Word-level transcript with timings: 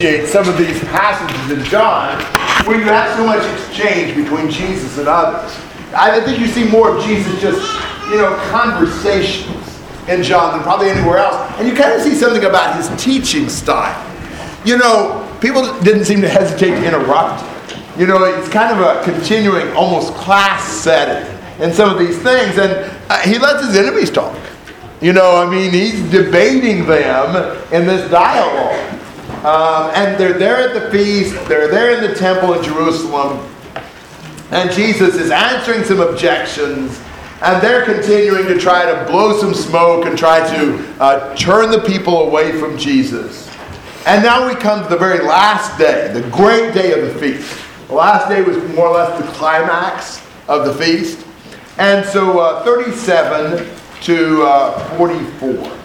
some 0.00 0.48
of 0.48 0.56
these 0.56 0.78
passages 0.84 1.58
in 1.58 1.64
John 1.64 2.22
where 2.64 2.78
you 2.78 2.84
have 2.84 3.16
so 3.16 3.26
much 3.26 3.44
exchange 3.58 4.14
between 4.14 4.48
Jesus 4.48 4.96
and 4.96 5.08
others. 5.08 5.52
I 5.92 6.20
think 6.20 6.38
you 6.38 6.46
see 6.46 6.70
more 6.70 6.96
of 6.96 7.04
Jesus 7.04 7.40
just, 7.40 7.60
you 8.08 8.18
know, 8.18 8.36
conversations 8.48 9.82
in 10.06 10.22
John 10.22 10.52
than 10.52 10.62
probably 10.62 10.90
anywhere 10.90 11.18
else. 11.18 11.52
And 11.58 11.66
you 11.66 11.74
kind 11.74 11.94
of 11.94 12.00
see 12.00 12.14
something 12.14 12.44
about 12.44 12.76
his 12.76 12.88
teaching 13.02 13.48
style. 13.48 14.00
You 14.64 14.78
know, 14.78 15.36
people 15.40 15.64
didn't 15.80 16.04
seem 16.04 16.20
to 16.20 16.28
hesitate 16.28 16.80
to 16.80 16.86
interrupt. 16.86 17.42
You 17.98 18.06
know, 18.06 18.22
it's 18.22 18.48
kind 18.48 18.78
of 18.78 18.86
a 18.86 19.02
continuing, 19.02 19.68
almost 19.72 20.14
class 20.14 20.62
setting 20.62 21.26
in 21.60 21.72
some 21.72 21.90
of 21.90 21.98
these 21.98 22.22
things. 22.22 22.56
And 22.56 22.88
uh, 23.10 23.18
he 23.22 23.36
lets 23.36 23.66
his 23.66 23.76
enemies 23.76 24.12
talk. 24.12 24.38
You 25.00 25.12
know, 25.12 25.44
I 25.44 25.50
mean, 25.50 25.72
he's 25.72 26.08
debating 26.08 26.86
them 26.86 27.34
in 27.72 27.84
this 27.88 28.08
dialogue. 28.12 28.97
Um, 29.44 29.92
and 29.94 30.18
they're 30.18 30.38
there 30.38 30.56
at 30.56 30.74
the 30.74 30.90
feast, 30.90 31.32
they're 31.48 31.68
there 31.68 31.96
in 31.96 32.10
the 32.10 32.16
temple 32.16 32.54
in 32.54 32.64
Jerusalem, 32.64 33.48
and 34.50 34.70
Jesus 34.72 35.14
is 35.14 35.30
answering 35.30 35.84
some 35.84 36.00
objections, 36.00 37.00
and 37.42 37.62
they're 37.62 37.84
continuing 37.84 38.46
to 38.48 38.58
try 38.58 38.84
to 38.84 39.04
blow 39.08 39.38
some 39.38 39.54
smoke 39.54 40.06
and 40.06 40.18
try 40.18 40.40
to 40.56 41.00
uh, 41.00 41.36
turn 41.36 41.70
the 41.70 41.80
people 41.82 42.22
away 42.26 42.58
from 42.58 42.76
Jesus. 42.76 43.48
And 44.06 44.24
now 44.24 44.48
we 44.48 44.54
come 44.56 44.82
to 44.82 44.88
the 44.88 44.96
very 44.96 45.24
last 45.24 45.78
day, 45.78 46.10
the 46.12 46.28
great 46.30 46.74
day 46.74 46.98
of 46.98 47.06
the 47.06 47.20
feast. 47.20 47.62
The 47.88 47.94
last 47.94 48.28
day 48.28 48.42
was 48.42 48.56
more 48.74 48.88
or 48.88 48.94
less 48.94 49.22
the 49.22 49.30
climax 49.32 50.20
of 50.48 50.64
the 50.64 50.74
feast. 50.74 51.24
And 51.78 52.04
so 52.04 52.40
uh, 52.40 52.64
37 52.64 53.68
to 54.02 54.42
uh, 54.42 54.96
44. 54.96 55.77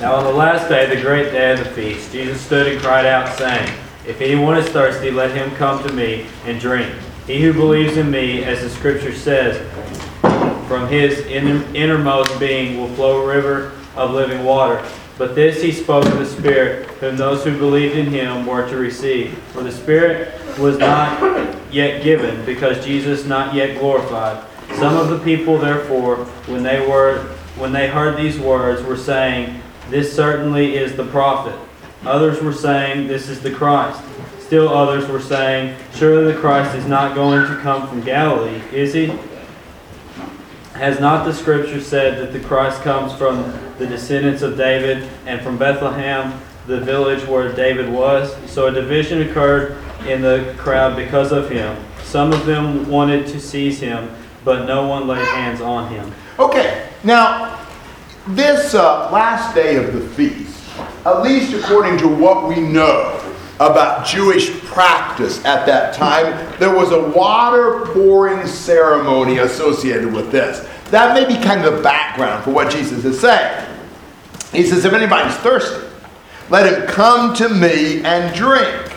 Now 0.00 0.14
on 0.14 0.24
the 0.24 0.32
last 0.32 0.70
day, 0.70 0.86
the 0.86 1.02
great 1.02 1.30
day 1.30 1.52
of 1.52 1.58
the 1.58 1.66
feast, 1.66 2.10
Jesus 2.10 2.40
stood 2.40 2.66
and 2.66 2.80
cried 2.80 3.04
out, 3.04 3.36
saying, 3.36 3.70
If 4.06 4.22
anyone 4.22 4.56
is 4.56 4.66
thirsty, 4.70 5.10
let 5.10 5.30
him 5.36 5.50
come 5.56 5.86
to 5.86 5.92
me 5.92 6.26
and 6.46 6.58
drink. 6.58 6.90
He 7.26 7.42
who 7.42 7.52
believes 7.52 7.98
in 7.98 8.10
me, 8.10 8.42
as 8.42 8.62
the 8.62 8.70
scripture 8.70 9.14
says, 9.14 9.58
from 10.66 10.88
his 10.88 11.20
innermost 11.26 12.40
being 12.40 12.78
will 12.78 12.88
flow 12.94 13.20
a 13.20 13.26
river 13.26 13.72
of 13.94 14.12
living 14.12 14.42
water. 14.42 14.82
But 15.18 15.34
this 15.34 15.60
he 15.60 15.70
spoke 15.70 16.06
of 16.06 16.18
the 16.18 16.24
Spirit, 16.24 16.86
whom 16.92 17.18
those 17.18 17.44
who 17.44 17.58
believed 17.58 17.94
in 17.94 18.06
him 18.06 18.46
were 18.46 18.66
to 18.70 18.78
receive. 18.78 19.36
For 19.52 19.62
the 19.62 19.70
Spirit 19.70 20.32
was 20.58 20.78
not 20.78 21.20
yet 21.70 22.02
given, 22.02 22.42
because 22.46 22.82
Jesus 22.82 23.26
not 23.26 23.52
yet 23.52 23.78
glorified. 23.78 24.42
Some 24.78 24.96
of 24.96 25.10
the 25.10 25.18
people, 25.18 25.58
therefore, 25.58 26.24
when 26.46 26.62
they 26.62 26.80
were 26.88 27.18
when 27.56 27.72
they 27.72 27.88
heard 27.88 28.16
these 28.16 28.38
words, 28.38 28.82
were 28.82 28.96
saying, 28.96 29.59
this 29.90 30.14
certainly 30.14 30.76
is 30.76 30.96
the 30.96 31.04
prophet. 31.06 31.58
Others 32.04 32.40
were 32.40 32.52
saying, 32.52 33.08
This 33.08 33.28
is 33.28 33.40
the 33.40 33.50
Christ. 33.50 34.00
Still 34.38 34.68
others 34.68 35.08
were 35.08 35.20
saying, 35.20 35.76
Surely 35.94 36.32
the 36.32 36.38
Christ 36.38 36.76
is 36.76 36.86
not 36.86 37.14
going 37.14 37.46
to 37.46 37.56
come 37.60 37.88
from 37.88 38.00
Galilee, 38.00 38.62
is 38.72 38.94
he? 38.94 39.12
Has 40.74 40.98
not 40.98 41.24
the 41.24 41.34
scripture 41.34 41.80
said 41.80 42.18
that 42.18 42.32
the 42.32 42.40
Christ 42.46 42.82
comes 42.82 43.12
from 43.12 43.52
the 43.78 43.86
descendants 43.86 44.42
of 44.42 44.56
David 44.56 45.08
and 45.26 45.42
from 45.42 45.58
Bethlehem, 45.58 46.40
the 46.66 46.80
village 46.80 47.26
where 47.26 47.52
David 47.52 47.88
was? 47.90 48.34
So 48.50 48.68
a 48.68 48.72
division 48.72 49.22
occurred 49.22 49.76
in 50.06 50.22
the 50.22 50.54
crowd 50.56 50.96
because 50.96 51.32
of 51.32 51.50
him. 51.50 51.76
Some 52.02 52.32
of 52.32 52.46
them 52.46 52.88
wanted 52.88 53.26
to 53.26 53.40
seize 53.40 53.78
him, 53.78 54.08
but 54.44 54.66
no 54.66 54.86
one 54.86 55.06
laid 55.06 55.26
hands 55.26 55.60
on 55.60 55.92
him. 55.92 56.14
Okay, 56.38 56.88
now 57.04 57.59
this 58.36 58.74
uh, 58.74 59.10
last 59.10 59.54
day 59.54 59.76
of 59.76 59.92
the 59.92 60.00
feast, 60.00 60.68
at 61.04 61.22
least 61.22 61.52
according 61.52 61.98
to 61.98 62.08
what 62.08 62.48
we 62.48 62.60
know 62.60 63.16
about 63.60 64.06
Jewish 64.06 64.50
practice 64.60 65.44
at 65.44 65.66
that 65.66 65.94
time, 65.94 66.58
there 66.58 66.74
was 66.74 66.92
a 66.92 67.10
water 67.10 67.84
pouring 67.92 68.46
ceremony 68.46 69.38
associated 69.38 70.12
with 70.12 70.32
this. 70.32 70.66
That 70.90 71.14
may 71.14 71.26
be 71.26 71.42
kind 71.42 71.64
of 71.64 71.76
the 71.76 71.82
background 71.82 72.42
for 72.42 72.50
what 72.50 72.72
Jesus 72.72 73.04
is 73.04 73.20
saying. 73.20 73.66
He 74.52 74.64
says, 74.64 74.84
If 74.84 74.92
anybody's 74.92 75.36
thirsty, 75.36 75.86
let 76.48 76.72
him 76.72 76.88
come 76.88 77.34
to 77.34 77.48
me 77.48 78.02
and 78.02 78.34
drink. 78.34 78.92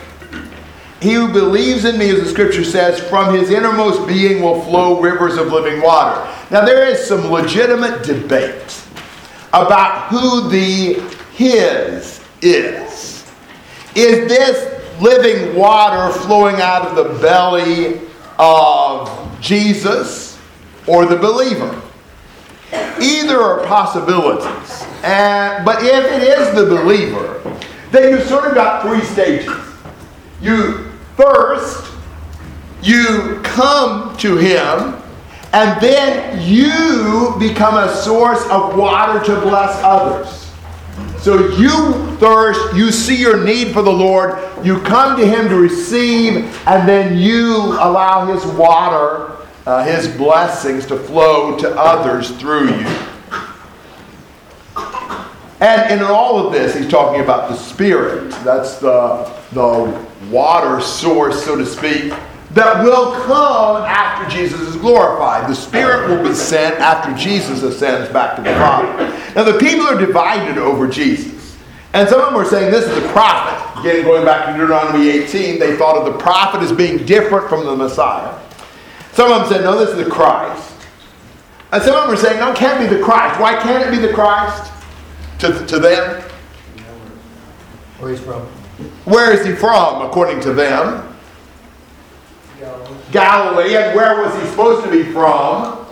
He 1.00 1.12
who 1.12 1.30
believes 1.30 1.84
in 1.84 1.98
me, 1.98 2.08
as 2.08 2.20
the 2.20 2.28
scripture 2.28 2.64
says, 2.64 2.98
from 2.98 3.34
his 3.34 3.50
innermost 3.50 4.08
being 4.08 4.42
will 4.42 4.62
flow 4.62 5.00
rivers 5.00 5.36
of 5.36 5.52
living 5.52 5.82
water. 5.82 6.20
Now, 6.50 6.64
there 6.64 6.86
is 6.86 7.06
some 7.06 7.30
legitimate 7.30 8.02
debate 8.04 8.82
about 9.54 10.08
who 10.08 10.48
the 10.48 11.00
His 11.32 12.20
is. 12.42 13.24
Is 13.94 14.28
this 14.28 15.00
living 15.00 15.54
water 15.54 16.12
flowing 16.20 16.56
out 16.56 16.86
of 16.86 16.96
the 16.96 17.20
belly 17.20 18.00
of 18.38 19.40
Jesus 19.40 20.40
or 20.88 21.06
the 21.06 21.16
believer? 21.16 21.80
Either 23.00 23.40
are 23.40 23.64
possibilities. 23.66 24.84
And, 25.04 25.64
but 25.64 25.84
if 25.84 26.04
it 26.04 26.22
is 26.22 26.54
the 26.56 26.66
believer, 26.66 27.40
then 27.92 28.10
you've 28.10 28.26
sort 28.26 28.46
of 28.46 28.54
got 28.56 28.82
three 28.82 29.02
stages. 29.02 29.54
You 30.40 30.90
first, 31.16 31.92
you 32.82 33.40
come 33.44 34.16
to 34.16 34.36
him 34.36 35.00
and 35.54 35.80
then 35.80 36.42
you 36.42 37.36
become 37.38 37.76
a 37.76 37.94
source 37.94 38.44
of 38.50 38.76
water 38.76 39.24
to 39.24 39.40
bless 39.40 39.70
others. 39.84 40.50
So 41.22 41.48
you 41.56 42.16
thirst, 42.16 42.74
you 42.74 42.90
see 42.90 43.14
your 43.16 43.42
need 43.44 43.72
for 43.72 43.80
the 43.80 43.92
Lord, 43.92 44.36
you 44.64 44.80
come 44.80 45.16
to 45.16 45.24
Him 45.24 45.48
to 45.48 45.54
receive, 45.54 46.36
and 46.66 46.88
then 46.88 47.16
you 47.16 47.54
allow 47.54 48.26
His 48.26 48.44
water, 48.56 49.36
uh, 49.64 49.84
His 49.84 50.08
blessings 50.16 50.86
to 50.86 50.98
flow 50.98 51.56
to 51.58 51.70
others 51.78 52.32
through 52.32 52.70
you. 52.70 52.86
And 55.60 55.92
in 55.92 56.02
all 56.02 56.44
of 56.44 56.52
this, 56.52 56.76
he's 56.76 56.90
talking 56.90 57.20
about 57.20 57.48
the 57.48 57.56
Spirit. 57.56 58.32
That's 58.42 58.78
the, 58.78 59.32
the 59.52 60.04
water 60.30 60.80
source, 60.80 61.44
so 61.44 61.56
to 61.56 61.64
speak, 61.64 62.12
that 62.54 62.84
will 62.84 63.12
come 63.24 63.82
after 63.82 64.30
Jesus 64.30 64.60
is 64.60 64.76
glorified. 64.76 65.50
The 65.50 65.54
Spirit 65.54 66.08
will 66.08 66.26
be 66.26 66.34
sent 66.34 66.76
after 66.76 67.12
Jesus 67.14 67.62
ascends 67.62 68.10
back 68.12 68.36
to 68.36 68.42
the 68.42 68.50
Father. 68.50 68.96
Now, 69.34 69.42
the 69.42 69.58
people 69.58 69.86
are 69.86 69.98
divided 69.98 70.56
over 70.56 70.86
Jesus. 70.86 71.56
And 71.94 72.08
some 72.08 72.20
of 72.20 72.26
them 72.26 72.36
are 72.36 72.44
saying 72.44 72.70
this 72.70 72.84
is 72.86 73.02
the 73.02 73.08
prophet. 73.08 73.80
Again, 73.80 74.04
going 74.04 74.24
back 74.24 74.46
to 74.46 74.52
Deuteronomy 74.52 75.08
18, 75.08 75.58
they 75.58 75.76
thought 75.76 75.96
of 75.96 76.12
the 76.12 76.18
prophet 76.18 76.60
as 76.60 76.72
being 76.72 77.04
different 77.04 77.48
from 77.48 77.66
the 77.66 77.74
Messiah. 77.74 78.38
Some 79.12 79.32
of 79.32 79.40
them 79.40 79.48
said, 79.48 79.64
no, 79.64 79.78
this 79.78 79.90
is 79.90 80.04
the 80.04 80.10
Christ. 80.10 80.74
And 81.72 81.82
some 81.82 81.94
of 81.96 82.02
them 82.02 82.10
are 82.10 82.16
saying, 82.16 82.38
no, 82.38 82.52
it 82.52 82.56
can't 82.56 82.78
be 82.78 82.96
the 82.96 83.02
Christ. 83.02 83.40
Why 83.40 83.60
can't 83.60 83.84
it 83.84 83.90
be 83.90 84.04
the 84.04 84.12
Christ? 84.12 84.72
To, 85.40 85.66
to 85.66 85.78
them. 85.78 86.22
Where 87.98 88.10
he's 88.10 88.20
from. 88.20 88.42
Where 89.04 89.32
is 89.32 89.44
he 89.44 89.54
from, 89.54 90.02
according 90.02 90.40
to 90.42 90.52
them? 90.52 91.13
Galilee. 93.12 93.76
And 93.76 93.94
where 93.96 94.22
was 94.22 94.34
he 94.40 94.48
supposed 94.48 94.84
to 94.84 94.90
be 94.90 95.04
from? 95.12 95.86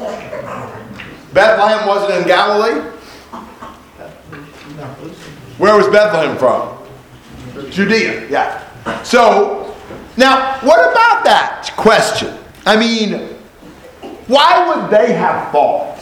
Bethlehem 1.33 1.87
wasn't 1.87 2.21
in 2.21 2.29
Galilee? 2.29 2.81
Where 5.59 5.77
was 5.77 5.87
Bethlehem 5.89 6.37
from? 6.37 6.79
Judea, 7.71 8.29
yeah. 8.29 9.03
So, 9.03 9.75
now, 10.17 10.59
what 10.61 10.91
about 10.91 11.25
that 11.25 11.73
question? 11.77 12.37
I 12.67 12.77
mean, 12.77 13.29
why 14.27 14.69
would 14.69 14.91
they 14.91 15.13
have 15.13 15.53
thought 15.53 15.99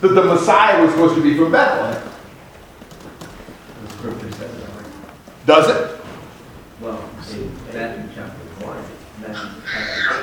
that 0.00 0.08
the 0.08 0.24
Messiah 0.24 0.82
was 0.82 0.90
supposed 0.90 1.14
to 1.16 1.22
be 1.22 1.36
from 1.36 1.52
Bethlehem? 1.52 2.08
Does 5.46 5.68
it? 5.70 6.00
Well, 6.80 7.02
in 7.30 7.54
Matthew 7.72 8.08
chapter 8.14 8.64
1, 8.64 8.84
Matthew 9.20 9.34
chapter 9.34 9.61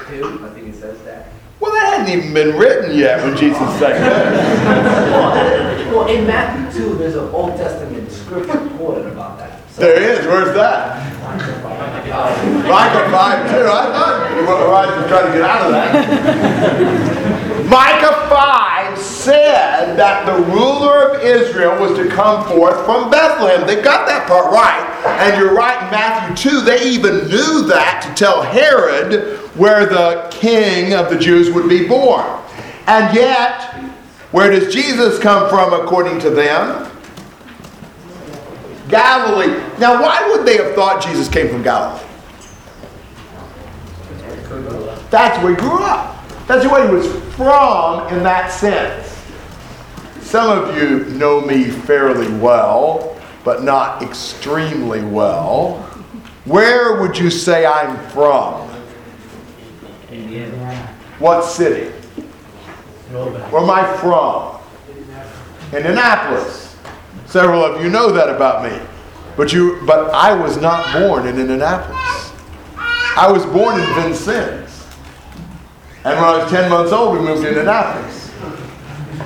2, 0.10 0.46
I 0.46 0.50
think 0.54 0.68
it 0.68 0.76
says 0.76 1.02
that. 1.04 1.28
Well, 1.60 1.74
that 1.74 1.98
hadn't 2.00 2.18
even 2.18 2.34
been 2.34 2.56
written 2.58 2.98
yet 2.98 3.22
when 3.24 3.36
Jesus 3.36 3.60
said 3.80 4.00
that. 4.02 5.88
Well, 5.94 6.08
in 6.08 6.26
Matthew 6.26 6.84
2, 6.90 6.96
there's 6.96 7.16
an 7.16 7.30
Old 7.30 7.58
Testament 7.58 8.10
scripture 8.12 8.60
quoted 8.78 9.08
about 9.08 9.38
that. 9.40 9.60
So- 9.72 9.82
There 9.82 10.00
is. 10.02 10.26
Where's 10.26 10.54
that? 10.56 11.06
Micah 12.68 13.10
5 13.12 13.50
too. 13.50 13.68
I 13.68 13.86
thought 13.92 14.32
you 14.36 14.42
were 14.48 14.70
right 14.70 14.90
to 15.02 15.08
try 15.08 15.22
to 15.26 15.32
get 15.32 15.42
out 15.42 15.62
of 15.66 15.72
that. 15.72 15.92
Micah 17.70 18.16
5 18.30 18.89
said 19.20 19.96
that 19.96 20.26
the 20.26 20.44
ruler 20.52 21.10
of 21.10 21.22
Israel 21.22 21.80
was 21.80 21.98
to 21.98 22.08
come 22.08 22.48
forth 22.48 22.86
from 22.86 23.12
Bethlehem. 23.12 23.68
They 23.68 23.82
got 23.82 24.08
that 24.08 24.28
part 24.28 24.52
right. 24.52 24.86
And 25.22 25.40
you're 25.40 25.54
right 25.54 25.84
in 25.84 25.92
Matthew 25.92 26.52
2, 26.52 26.62
they 26.62 26.90
even 26.90 27.28
knew 27.28 27.68
that 27.68 28.04
to 28.08 28.14
tell 28.16 28.42
Herod 28.42 29.38
where 29.56 29.86
the 29.86 30.28
king 30.32 30.94
of 30.94 31.10
the 31.10 31.18
Jews 31.18 31.52
would 31.52 31.68
be 31.68 31.88
born. 31.88 32.26
And 32.88 33.14
yet, 33.14 33.74
where 34.32 34.50
does 34.50 34.74
Jesus 34.74 35.20
come 35.20 35.50
from 35.50 35.74
according 35.74 36.20
to 36.22 36.30
them? 36.30 36.90
Galilee. 38.88 39.62
Now, 39.80 40.02
why 40.02 40.28
would 40.32 40.48
they 40.48 40.58
have 40.58 40.74
thought 40.76 41.04
Jesus 41.04 41.28
came 41.28 41.50
from 41.50 41.62
Galilee? 41.62 42.06
That's 45.10 45.42
where 45.44 45.56
he 45.56 45.60
grew 45.60 45.84
up. 45.84 46.16
That's 46.48 46.66
where 46.66 46.88
he 46.88 46.94
was 46.94 47.08
from 47.36 48.08
in 48.14 48.24
that 48.24 48.52
sense. 48.52 49.09
Some 50.30 50.52
of 50.52 50.78
you 50.78 51.06
know 51.18 51.42
me 51.42 51.64
fairly 51.64 52.32
well, 52.34 53.20
but 53.44 53.64
not 53.64 54.04
extremely 54.04 55.02
well. 55.04 55.78
Where 56.46 57.02
would 57.02 57.18
you 57.18 57.32
say 57.32 57.66
I'm 57.66 57.98
from? 58.10 58.70
Indiana. 60.12 60.88
What 61.18 61.44
city? 61.46 61.90
Where 63.10 63.64
am 63.64 63.72
I 63.72 63.98
from? 63.98 64.62
Indianapolis. 65.76 66.78
Several 67.26 67.66
of 67.66 67.84
you 67.84 67.90
know 67.90 68.12
that 68.12 68.30
about 68.30 68.72
me. 68.72 68.80
But 69.36 69.52
you 69.52 69.82
but 69.88 70.14
I 70.14 70.32
was 70.32 70.58
not 70.58 70.94
born 70.94 71.26
in 71.26 71.40
Indianapolis. 71.40 72.32
I 73.18 73.32
was 73.32 73.48
born 73.48 73.80
in 73.80 73.96
Vincennes. 73.96 74.86
And 76.06 76.20
when 76.20 76.24
I 76.24 76.38
was 76.38 76.52
10 76.52 76.70
months 76.70 76.92
old, 76.92 77.18
we 77.18 77.26
moved 77.26 77.42
to 77.42 77.48
Indianapolis. 77.48 78.19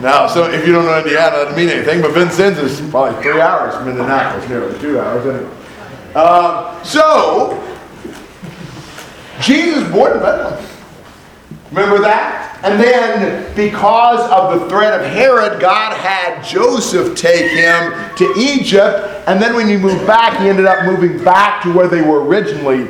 Now, 0.01 0.28
so 0.28 0.51
if 0.51 0.66
you 0.66 0.74
don't 0.74 0.86
know 0.86 0.98
Indiana, 0.98 1.31
that 1.31 1.44
doesn't 1.45 1.57
mean 1.57 1.69
anything, 1.69 2.01
but 2.01 2.12
Vincennes 2.12 2.57
is 2.57 2.81
probably 2.90 3.22
three 3.22 3.40
hours 3.40 3.75
from 3.75 3.88
Indianapolis, 3.88 4.50
nearly 4.50 4.78
two 4.80 5.00
hours 5.00 5.25
anyway. 5.25 5.63
Um, 6.16 6.84
so, 6.84 7.60
Jesus 9.42 9.90
born 9.92 10.13
in 10.13 10.19
Bethlehem. 10.19 10.69
Remember 11.72 12.01
that? 12.01 12.60
And 12.63 12.80
then, 12.80 13.56
because 13.56 14.30
of 14.30 14.60
the 14.60 14.69
threat 14.69 15.00
of 15.00 15.06
Herod, 15.07 15.60
God 15.60 15.98
had 15.98 16.44
Joseph 16.44 17.18
take 17.18 17.51
him 17.51 17.94
to 18.16 18.34
Egypt. 18.38 19.24
And 19.28 19.42
then, 19.42 19.56
when 19.56 19.68
he 19.68 19.75
moved 19.75 20.06
back, 20.06 20.39
he 20.39 20.50
ended 20.50 20.66
up 20.66 20.86
moving 20.86 21.24
back 21.24 21.63
to 21.63 21.74
where 21.74 21.88
they 21.88 22.01
were 22.01 22.24
originally 22.24 22.88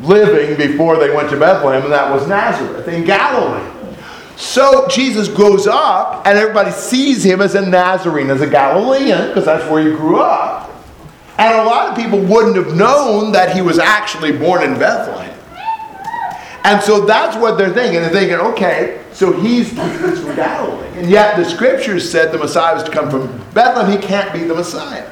living 0.00 0.56
before 0.56 0.96
they 0.96 1.14
went 1.14 1.30
to 1.30 1.38
Bethlehem, 1.38 1.82
and 1.82 1.92
that 1.92 2.10
was 2.12 2.26
Nazareth 2.28 2.86
in 2.88 3.04
Galilee. 3.04 3.77
So 4.38 4.86
Jesus 4.86 5.26
grows 5.26 5.66
up, 5.66 6.24
and 6.24 6.38
everybody 6.38 6.70
sees 6.70 7.24
him 7.24 7.40
as 7.40 7.56
a 7.56 7.68
Nazarene, 7.68 8.30
as 8.30 8.40
a 8.40 8.46
Galilean, 8.46 9.26
because 9.26 9.44
that's 9.44 9.68
where 9.68 9.82
he 9.82 9.90
grew 9.96 10.20
up. 10.20 10.70
And 11.38 11.58
a 11.58 11.64
lot 11.64 11.88
of 11.88 11.96
people 11.96 12.20
wouldn't 12.20 12.54
have 12.54 12.76
known 12.76 13.32
that 13.32 13.54
he 13.54 13.62
was 13.62 13.80
actually 13.80 14.30
born 14.30 14.62
in 14.62 14.78
Bethlehem. 14.78 15.36
And 16.62 16.80
so 16.80 17.04
that's 17.04 17.36
what 17.36 17.58
they're 17.58 17.74
thinking. 17.74 18.00
They're 18.00 18.10
thinking, 18.10 18.36
okay, 18.36 19.02
so 19.12 19.32
he's, 19.32 19.70
he's 19.70 20.20
from 20.20 20.36
Galilee. 20.36 20.86
And 20.94 21.10
yet 21.10 21.36
the 21.36 21.44
scriptures 21.44 22.08
said 22.08 22.30
the 22.30 22.38
Messiah 22.38 22.74
was 22.74 22.84
to 22.84 22.92
come 22.92 23.10
from 23.10 23.26
Bethlehem. 23.54 23.90
He 23.90 23.98
can't 23.98 24.32
be 24.32 24.44
the 24.44 24.54
Messiah. 24.54 25.10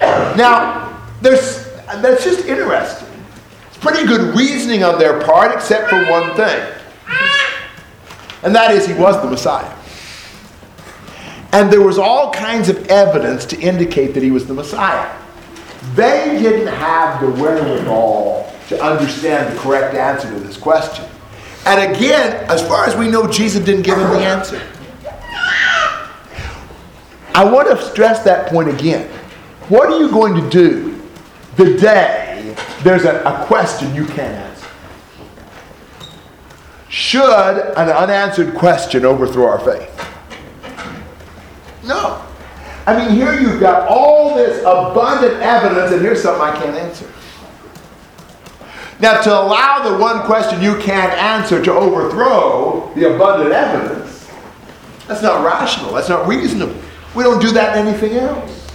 Now, 0.00 1.00
there's, 1.22 1.72
that's 1.86 2.24
just 2.24 2.46
interesting. 2.46 3.08
It's 3.68 3.78
pretty 3.78 4.08
good 4.08 4.36
reasoning 4.36 4.82
on 4.82 4.98
their 4.98 5.22
part, 5.24 5.54
except 5.54 5.88
for 5.88 6.04
one 6.10 6.34
thing. 6.34 6.73
And 8.44 8.54
that 8.54 8.70
is, 8.70 8.86
he 8.86 8.94
was 8.94 9.20
the 9.22 9.28
Messiah. 9.28 9.74
And 11.52 11.72
there 11.72 11.82
was 11.82 11.98
all 11.98 12.32
kinds 12.32 12.68
of 12.68 12.86
evidence 12.88 13.44
to 13.46 13.60
indicate 13.60 14.12
that 14.14 14.22
he 14.22 14.30
was 14.30 14.46
the 14.46 14.54
Messiah. 14.54 15.10
They 15.94 16.38
didn't 16.40 16.66
have 16.66 17.20
the 17.20 17.30
wherewithal 17.42 18.52
to 18.68 18.82
understand 18.82 19.54
the 19.54 19.60
correct 19.60 19.94
answer 19.94 20.28
to 20.28 20.40
this 20.40 20.56
question. 20.56 21.04
And 21.66 21.94
again, 21.94 22.44
as 22.50 22.66
far 22.66 22.86
as 22.86 22.96
we 22.96 23.08
know, 23.08 23.26
Jesus 23.26 23.64
didn't 23.64 23.82
give 23.82 23.96
them 23.96 24.10
the 24.10 24.24
answer. 24.24 24.60
I 27.34 27.44
want 27.44 27.68
to 27.68 27.82
stress 27.82 28.22
that 28.24 28.48
point 28.48 28.68
again. 28.68 29.08
What 29.68 29.90
are 29.90 29.98
you 29.98 30.10
going 30.10 30.34
to 30.40 30.50
do 30.50 31.02
the 31.56 31.76
day 31.78 32.54
there's 32.82 33.04
a, 33.04 33.22
a 33.22 33.46
question 33.46 33.94
you 33.94 34.06
can't 34.06 34.34
answer? 34.34 34.53
Should 36.94 37.74
an 37.76 37.88
unanswered 37.88 38.54
question 38.54 39.04
overthrow 39.04 39.48
our 39.48 39.58
faith? 39.58 39.90
No. 41.82 42.24
I 42.86 42.96
mean, 42.96 43.16
here 43.16 43.34
you've 43.40 43.58
got 43.58 43.88
all 43.88 44.36
this 44.36 44.60
abundant 44.60 45.42
evidence, 45.42 45.90
and 45.90 46.00
here's 46.00 46.22
something 46.22 46.40
I 46.40 46.56
can't 46.56 46.76
answer. 46.76 47.10
Now, 49.00 49.20
to 49.22 49.28
allow 49.28 49.90
the 49.90 49.98
one 49.98 50.24
question 50.24 50.62
you 50.62 50.78
can't 50.78 51.12
answer 51.14 51.60
to 51.64 51.72
overthrow 51.72 52.92
the 52.94 53.12
abundant 53.12 53.50
evidence, 53.50 54.30
that's 55.08 55.20
not 55.20 55.44
rational. 55.44 55.94
That's 55.94 56.08
not 56.08 56.28
reasonable. 56.28 56.80
We 57.16 57.24
don't 57.24 57.42
do 57.42 57.50
that 57.50 57.76
in 57.76 57.88
anything 57.88 58.12
else. 58.18 58.70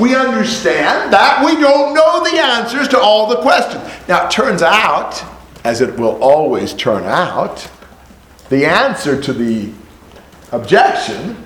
We 0.00 0.16
understand 0.16 1.12
that 1.12 1.44
we 1.44 1.60
don't 1.60 1.92
know 1.92 2.24
the 2.24 2.38
answers 2.40 2.88
to 2.88 2.98
all 2.98 3.26
the 3.26 3.36
questions. 3.42 3.84
Now, 4.08 4.24
it 4.24 4.30
turns 4.30 4.62
out, 4.62 5.22
as 5.64 5.80
it 5.80 5.98
will 5.98 6.22
always 6.22 6.72
turn 6.72 7.04
out, 7.04 7.68
the 8.48 8.64
answer 8.64 9.20
to 9.20 9.32
the 9.32 9.72
objection 10.52 11.36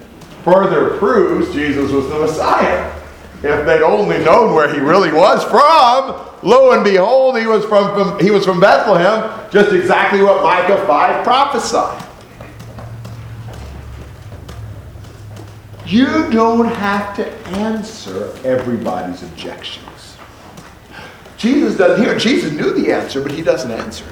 further 0.45 0.97
proves 0.99 1.53
Jesus 1.53 1.91
was 1.91 2.09
the 2.09 2.19
Messiah. 2.19 2.99
If 3.43 3.67
they'd 3.67 3.83
only 3.83 4.19
known 4.19 4.55
where 4.55 4.73
he 4.73 4.79
really 4.79 5.13
was 5.13 5.43
from, 5.45 6.49
lo 6.49 6.73
and 6.73 6.85
behold, 6.85 7.39
he 7.39 7.47
was 7.47 7.65
from, 7.65 7.93
from, 7.95 8.21
he 8.25 8.31
was 8.31 8.45
from 8.45 8.61
Bethlehem, 8.61 9.51
just 9.51 9.73
exactly 9.73 10.23
what 10.23 10.43
Micah 10.43 10.85
5 10.87 11.25
prophesied. 11.25 12.09
You 15.87 16.31
don't 16.31 16.67
have 16.67 17.17
to 17.17 17.29
answer 17.49 18.33
everybody's 18.45 19.23
objections. 19.23 19.92
Jesus 21.43 21.77
doesn't 21.77 22.05
here. 22.05 22.17
Jesus 22.17 22.53
knew 22.53 22.73
the 22.73 22.93
answer, 22.93 23.21
but 23.21 23.33
he 23.33 23.43
doesn't 23.43 23.73
answer 23.73 24.05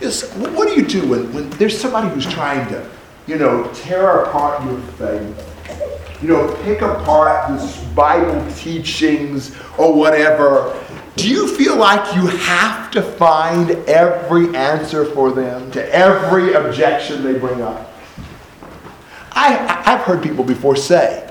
it. 0.00 0.22
What 0.56 0.66
do 0.66 0.74
you 0.74 0.86
do 0.86 1.06
when, 1.06 1.30
when 1.34 1.50
there's 1.50 1.78
somebody 1.78 2.08
who's 2.08 2.26
trying 2.26 2.66
to, 2.70 2.90
you 3.26 3.36
know, 3.36 3.70
tear 3.74 4.22
apart 4.22 4.64
your 4.64 4.80
faith? 4.80 6.22
You 6.22 6.28
know, 6.28 6.56
pick 6.64 6.80
apart 6.80 7.50
the 7.50 7.86
Bible 7.94 8.50
teachings 8.54 9.54
or 9.76 9.92
whatever. 9.92 10.82
Do 11.16 11.28
you 11.28 11.46
feel 11.58 11.76
like 11.76 12.16
you 12.16 12.26
have 12.26 12.90
to 12.92 13.02
find 13.02 13.72
every 13.86 14.56
answer 14.56 15.04
for 15.04 15.30
them 15.30 15.70
to 15.72 15.94
every 15.94 16.54
objection 16.54 17.22
they 17.22 17.38
bring 17.38 17.60
up? 17.60 17.92
I, 19.32 19.82
I've 19.84 20.00
heard 20.00 20.22
people 20.22 20.42
before 20.42 20.74
say, 20.74 21.30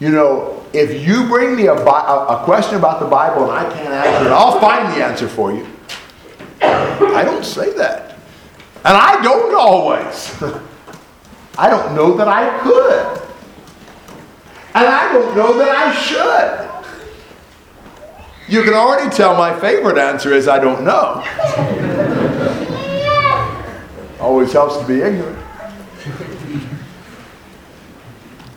you 0.00 0.08
know, 0.08 0.61
if 0.72 1.06
you 1.06 1.26
bring 1.28 1.56
me 1.56 1.66
a, 1.66 1.74
a, 1.74 2.42
question 2.44 2.76
about 2.76 3.00
the 3.00 3.06
Bible 3.06 3.50
and 3.50 3.52
I 3.52 3.72
can't 3.72 3.92
answer 3.92 4.26
it, 4.26 4.32
I'll 4.32 4.58
find 4.58 4.92
the 4.92 5.04
answer 5.04 5.28
for 5.28 5.52
you. 5.52 5.66
I 6.62 7.22
don't 7.24 7.44
say 7.44 7.72
that. 7.74 8.18
And 8.84 8.96
I 8.96 9.22
don't 9.22 9.54
always. 9.54 10.42
I 11.58 11.68
don't 11.68 11.94
know 11.94 12.16
that 12.16 12.28
I 12.28 12.58
could. 12.60 13.22
And 14.74 14.86
I 14.86 15.12
don't 15.12 15.36
know 15.36 15.58
that 15.58 15.68
I 15.68 15.94
should. 15.94 16.72
You 18.48 18.62
can 18.64 18.74
already 18.74 19.10
tell 19.14 19.36
my 19.36 19.58
favorite 19.60 19.98
answer 19.98 20.32
is 20.32 20.48
I 20.48 20.58
don't 20.58 20.82
know. 20.84 21.22
Always 24.20 24.52
helps 24.52 24.78
to 24.78 24.86
be 24.86 25.00
ignorant. 25.00 25.38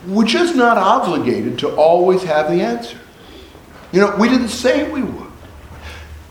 We're 0.07 0.25
just 0.25 0.55
not 0.55 0.77
obligated 0.77 1.59
to 1.59 1.75
always 1.75 2.23
have 2.23 2.49
the 2.49 2.61
answer. 2.61 2.97
You 3.91 4.01
know, 4.01 4.15
we 4.17 4.27
didn't 4.29 4.49
say 4.49 4.89
we 4.91 5.01
would. 5.01 5.31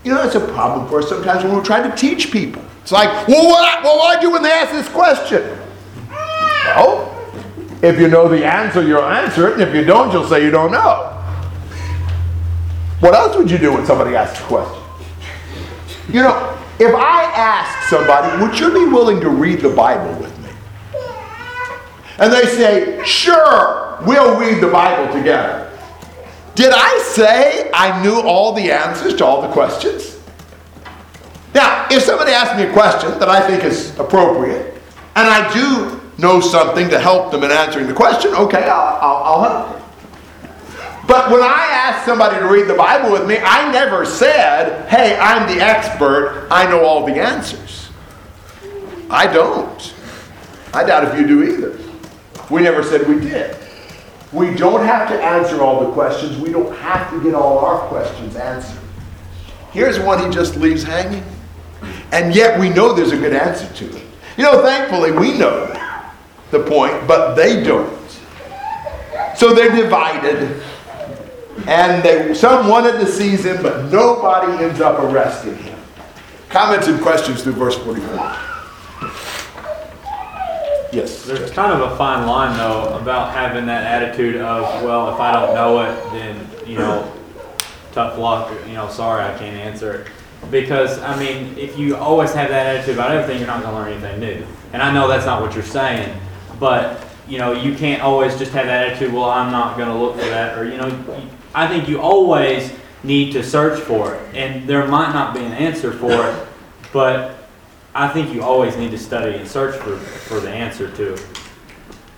You 0.05 0.13
know, 0.13 0.23
that's 0.23 0.35
a 0.35 0.53
problem 0.53 0.87
for 0.89 1.01
us 1.01 1.09
sometimes 1.09 1.45
when 1.45 1.55
we're 1.55 1.65
trying 1.65 1.91
to 1.91 1.97
teach 1.97 2.31
people. 2.31 2.63
It's 2.83 2.93
like, 2.93 3.09
well, 3.27 3.47
what, 3.47 3.83
what 3.83 3.95
do 3.95 4.01
I 4.01 4.21
do 4.21 4.31
when 4.31 4.43
they 4.43 4.51
ask 4.51 4.71
this 4.73 4.89
question? 4.89 5.59
Well, 6.11 7.11
if 7.83 7.99
you 7.99 8.09
know 8.09 8.29
the 8.29 8.45
answer, 8.45 8.83
you'll 8.83 9.03
answer 9.03 9.49
it, 9.49 9.55
and 9.55 9.63
if 9.63 9.75
you 9.75 9.85
don't, 9.85 10.13
you'll 10.13 10.29
say 10.29 10.45
you 10.45 10.51
don't 10.51 10.73
know. 10.73 11.11
What 13.01 13.15
else 13.15 13.37
would 13.37 13.51
you 13.51 13.59
do 13.59 13.73
when 13.73 13.85
somebody 13.87 14.15
asks 14.15 14.41
a 14.41 14.43
question? 14.45 14.83
You 16.09 16.23
know, 16.23 16.59
if 16.79 16.95
I 16.95 17.25
ask 17.35 17.89
somebody, 17.89 18.43
would 18.43 18.59
you 18.59 18.73
be 18.73 18.91
willing 18.91 19.21
to 19.21 19.31
read 19.31 19.61
the 19.61 19.71
Bible 19.71 20.21
with? 20.21 20.34
And 22.19 22.33
they 22.33 22.47
say, 22.47 23.05
sure, 23.05 23.99
we'll 24.07 24.39
read 24.39 24.63
the 24.63 24.71
Bible 24.71 25.13
together. 25.13 25.71
Did 26.55 26.73
I 26.73 26.99
say 26.99 27.71
I 27.75 28.01
knew 28.03 28.21
all 28.21 28.53
the 28.53 28.71
answers 28.71 29.15
to 29.17 29.25
all 29.25 29.43
the 29.43 29.49
questions? 29.49 30.21
Now, 31.55 31.87
if 31.91 32.03
somebody 32.03 32.33
asks 32.33 32.57
me 32.57 32.65
a 32.65 32.73
question 32.73 33.19
that 33.19 33.29
I 33.29 33.45
think 33.47 33.65
is 33.65 33.97
appropriate, 33.99 34.75
and 35.17 35.29
I 35.29 35.53
do 35.53 36.01
know 36.19 36.41
something 36.41 36.89
to 36.91 37.01
help 37.01 37.33
them 37.33 37.43
in 37.43 37.51
answering 37.51 37.87
the 37.87 37.95
question, 37.95 38.33
okay, 38.35 38.65
I'll, 38.65 38.99
I'll, 39.01 39.23
I'll 39.25 39.51
help. 39.51 39.81
But 41.07 41.31
when 41.31 41.43
I 41.43 41.69
asked 41.71 42.07
somebody 42.07 42.39
to 42.39 42.47
read 42.47 42.67
the 42.67 42.75
Bible 42.75 43.13
with 43.13 43.27
me, 43.27 43.39
I 43.39 43.71
never 43.71 44.07
said, 44.07 44.89
hey, 44.89 45.19
I'm 45.19 45.47
the 45.55 45.63
expert, 45.63 46.49
I 46.51 46.67
know 46.67 46.85
all 46.85 47.05
the 47.05 47.15
answers. 47.15 47.91
I 49.11 49.27
don't. 49.27 49.95
I 50.73 50.85
doubt 50.85 51.05
if 51.05 51.21
you 51.21 51.27
do 51.27 51.43
either. 51.45 51.84
We 52.51 52.63
never 52.63 52.83
said 52.83 53.09
we 53.09 53.21
did. 53.21 53.57
We 54.33 54.55
don't 54.55 54.85
have 54.85 55.09
to 55.09 55.23
answer 55.23 55.63
all 55.63 55.87
the 55.87 55.93
questions. 55.93 56.37
We 56.39 56.51
don't 56.51 56.77
have 56.79 57.09
to 57.11 57.23
get 57.23 57.35
all 57.35 57.59
our 57.61 57.87
questions 57.89 58.37
answered. 58.37 58.81
Here's 59.71 59.99
one 59.99 60.25
he 60.25 60.31
just 60.35 60.57
leaves 60.57 60.83
hanging. 60.83 61.25
And 62.13 62.35
yet 62.35 62.59
we 62.59 62.69
know 62.69 62.93
there's 62.93 63.13
a 63.13 63.17
good 63.17 63.35
answer 63.35 63.73
to 63.73 63.97
it. 63.97 64.03
You 64.37 64.45
know, 64.45 64.63
thankfully 64.63 65.13
we 65.13 65.37
know 65.39 65.67
the 66.51 66.65
point, 66.65 67.07
but 67.07 67.35
they 67.35 67.63
don't. 67.63 68.01
So 69.37 69.55
they're 69.55 69.75
divided. 69.75 70.63
And 71.67 72.03
they, 72.03 72.35
some 72.35 72.69
wanted 72.69 72.93
to 73.01 73.07
seize 73.07 73.45
him, 73.45 73.63
but 73.63 73.91
nobody 73.91 74.65
ends 74.65 74.81
up 74.81 74.99
arresting 74.99 75.57
him. 75.57 75.79
Comments 76.49 76.87
and 76.87 77.01
questions 77.01 77.43
through 77.43 77.53
verse 77.55 77.77
44. 77.79 78.54
Yes. 80.95 81.25
There's 81.25 81.51
kind 81.51 81.73
of 81.73 81.93
a 81.93 81.97
fine 81.97 82.27
line 82.27 82.57
though 82.57 82.97
about 82.97 83.33
having 83.33 83.67
that 83.67 83.85
attitude 83.85 84.37
of, 84.37 84.63
well, 84.85 85.13
if 85.13 85.19
I 85.19 85.33
don't 85.33 85.55
know 85.55 85.81
it, 85.81 86.13
then, 86.13 86.49
you 86.67 86.79
know, 86.79 87.13
tough 87.93 88.17
luck, 88.19 88.53
you 88.67 88.75
know, 88.75 88.89
sorry, 88.89 89.25
I 89.25 89.37
can't 89.37 89.57
answer 89.57 89.95
it. 89.95 90.07
Because, 90.51 90.99
I 91.01 91.19
mean, 91.19 91.57
if 91.59 91.79
you 91.79 91.97
always 91.97 92.33
have 92.35 92.51
that 92.51 92.77
attitude 92.77 92.95
about 92.95 93.11
everything, 93.11 93.39
you're 93.39 93.47
not 93.47 93.63
gonna 93.63 93.77
learn 93.77 93.93
anything 93.93 94.21
new. 94.21 94.47
And 94.73 94.83
I 94.83 94.93
know 94.93 95.09
that's 95.09 95.27
not 95.27 95.41
what 95.41 95.55
you're 95.55 95.65
saying, 95.65 96.17
but, 96.61 97.05
you 97.29 97.39
know, 97.39 97.53
you 97.53 97.75
can't 97.75 98.03
always 98.03 98.37
just 98.39 98.53
have 98.53 98.67
that 98.67 98.89
attitude, 98.89 99.13
well, 99.13 99.31
I'm 99.31 99.51
not 99.51 99.77
gonna 99.79 99.99
look 99.99 100.15
for 100.15 100.27
that, 100.27 100.59
or, 100.59 100.65
you 100.65 100.77
know, 100.77 100.97
I 101.55 101.67
think 101.67 101.89
you 101.89 102.01
always 102.01 102.73
need 103.03 103.33
to 103.33 103.43
search 103.43 103.81
for 103.81 104.15
it. 104.15 104.35
And 104.35 104.69
there 104.69 104.87
might 104.87 105.13
not 105.13 105.35
be 105.35 105.41
an 105.41 105.53
answer 105.53 105.93
for 105.93 106.29
it, 106.29 106.47
but 106.93 107.44
I 107.95 108.09
think 108.09 108.35
you 108.35 108.43
always 108.43 108.77
need 108.77 108.91
to 108.91 108.99
study 108.99 109.37
and 109.37 109.49
search 109.49 109.77
for, 109.77 109.97
for 109.97 110.41
the 110.41 110.51
answer 110.51 110.91
to, 110.91 111.17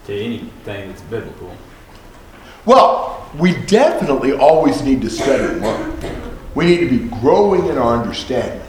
to 0.06 0.18
anything 0.18 0.88
that's 0.88 1.02
biblical. 1.02 1.54
Well, 2.64 3.30
we 3.38 3.56
definitely 3.66 4.32
always 4.32 4.82
need 4.82 5.02
to 5.02 5.10
study 5.10 5.44
and 5.44 5.60
learn. 5.60 6.30
We 6.54 6.64
need 6.64 6.80
to 6.80 6.88
be 6.88 7.08
growing 7.20 7.66
in 7.66 7.76
our 7.76 7.96
understanding. 7.96 8.66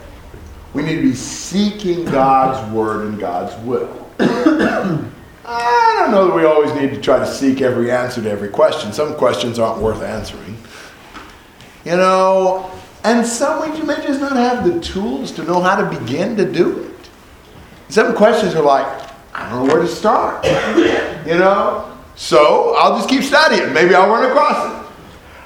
We 0.74 0.84
need 0.84 0.98
to 0.98 1.02
be 1.02 1.16
seeking 1.16 2.04
God's 2.06 2.72
word 2.74 3.08
and 3.08 3.18
God's 3.20 3.56
will. 3.66 4.06
I 4.20 5.94
don't 6.00 6.12
know 6.12 6.28
that 6.28 6.36
we 6.36 6.44
always 6.44 6.74
need 6.74 6.94
to 6.94 7.00
try 7.00 7.20
to 7.20 7.26
seek 7.26 7.62
every 7.62 7.90
answer 7.90 8.22
to 8.22 8.30
every 8.30 8.50
question. 8.50 8.92
Some 8.92 9.16
questions 9.16 9.60
aren't 9.60 9.82
worth 9.82 10.04
answering. 10.04 10.58
You 11.86 11.96
know, 11.96 12.70
and 13.06 13.26
some 13.26 13.62
we 13.62 13.82
may 13.84 13.96
just 14.06 14.20
not 14.20 14.36
have 14.36 14.66
the 14.66 14.82
tools 14.82 15.32
to 15.34 15.44
know 15.44 15.62
how 15.62 15.76
to 15.78 16.00
begin 16.00 16.36
to 16.36 16.52
do 16.52 16.84
it. 16.84 16.97
Some 17.90 18.16
questions 18.16 18.54
are 18.56 18.64
like, 18.64 18.86
I 19.34 19.50
don't 19.50 19.68
know 19.68 19.74
where 19.74 19.82
to 19.82 19.88
start. 19.88 20.46
You 20.46 21.38
know? 21.38 21.92
So 22.16 22.76
I'll 22.78 22.98
just 22.98 23.10
keep 23.10 23.24
studying. 23.24 23.74
Maybe 23.74 23.94
I'll 23.96 24.10
run 24.10 24.30
across 24.30 24.66
it. 24.66 24.92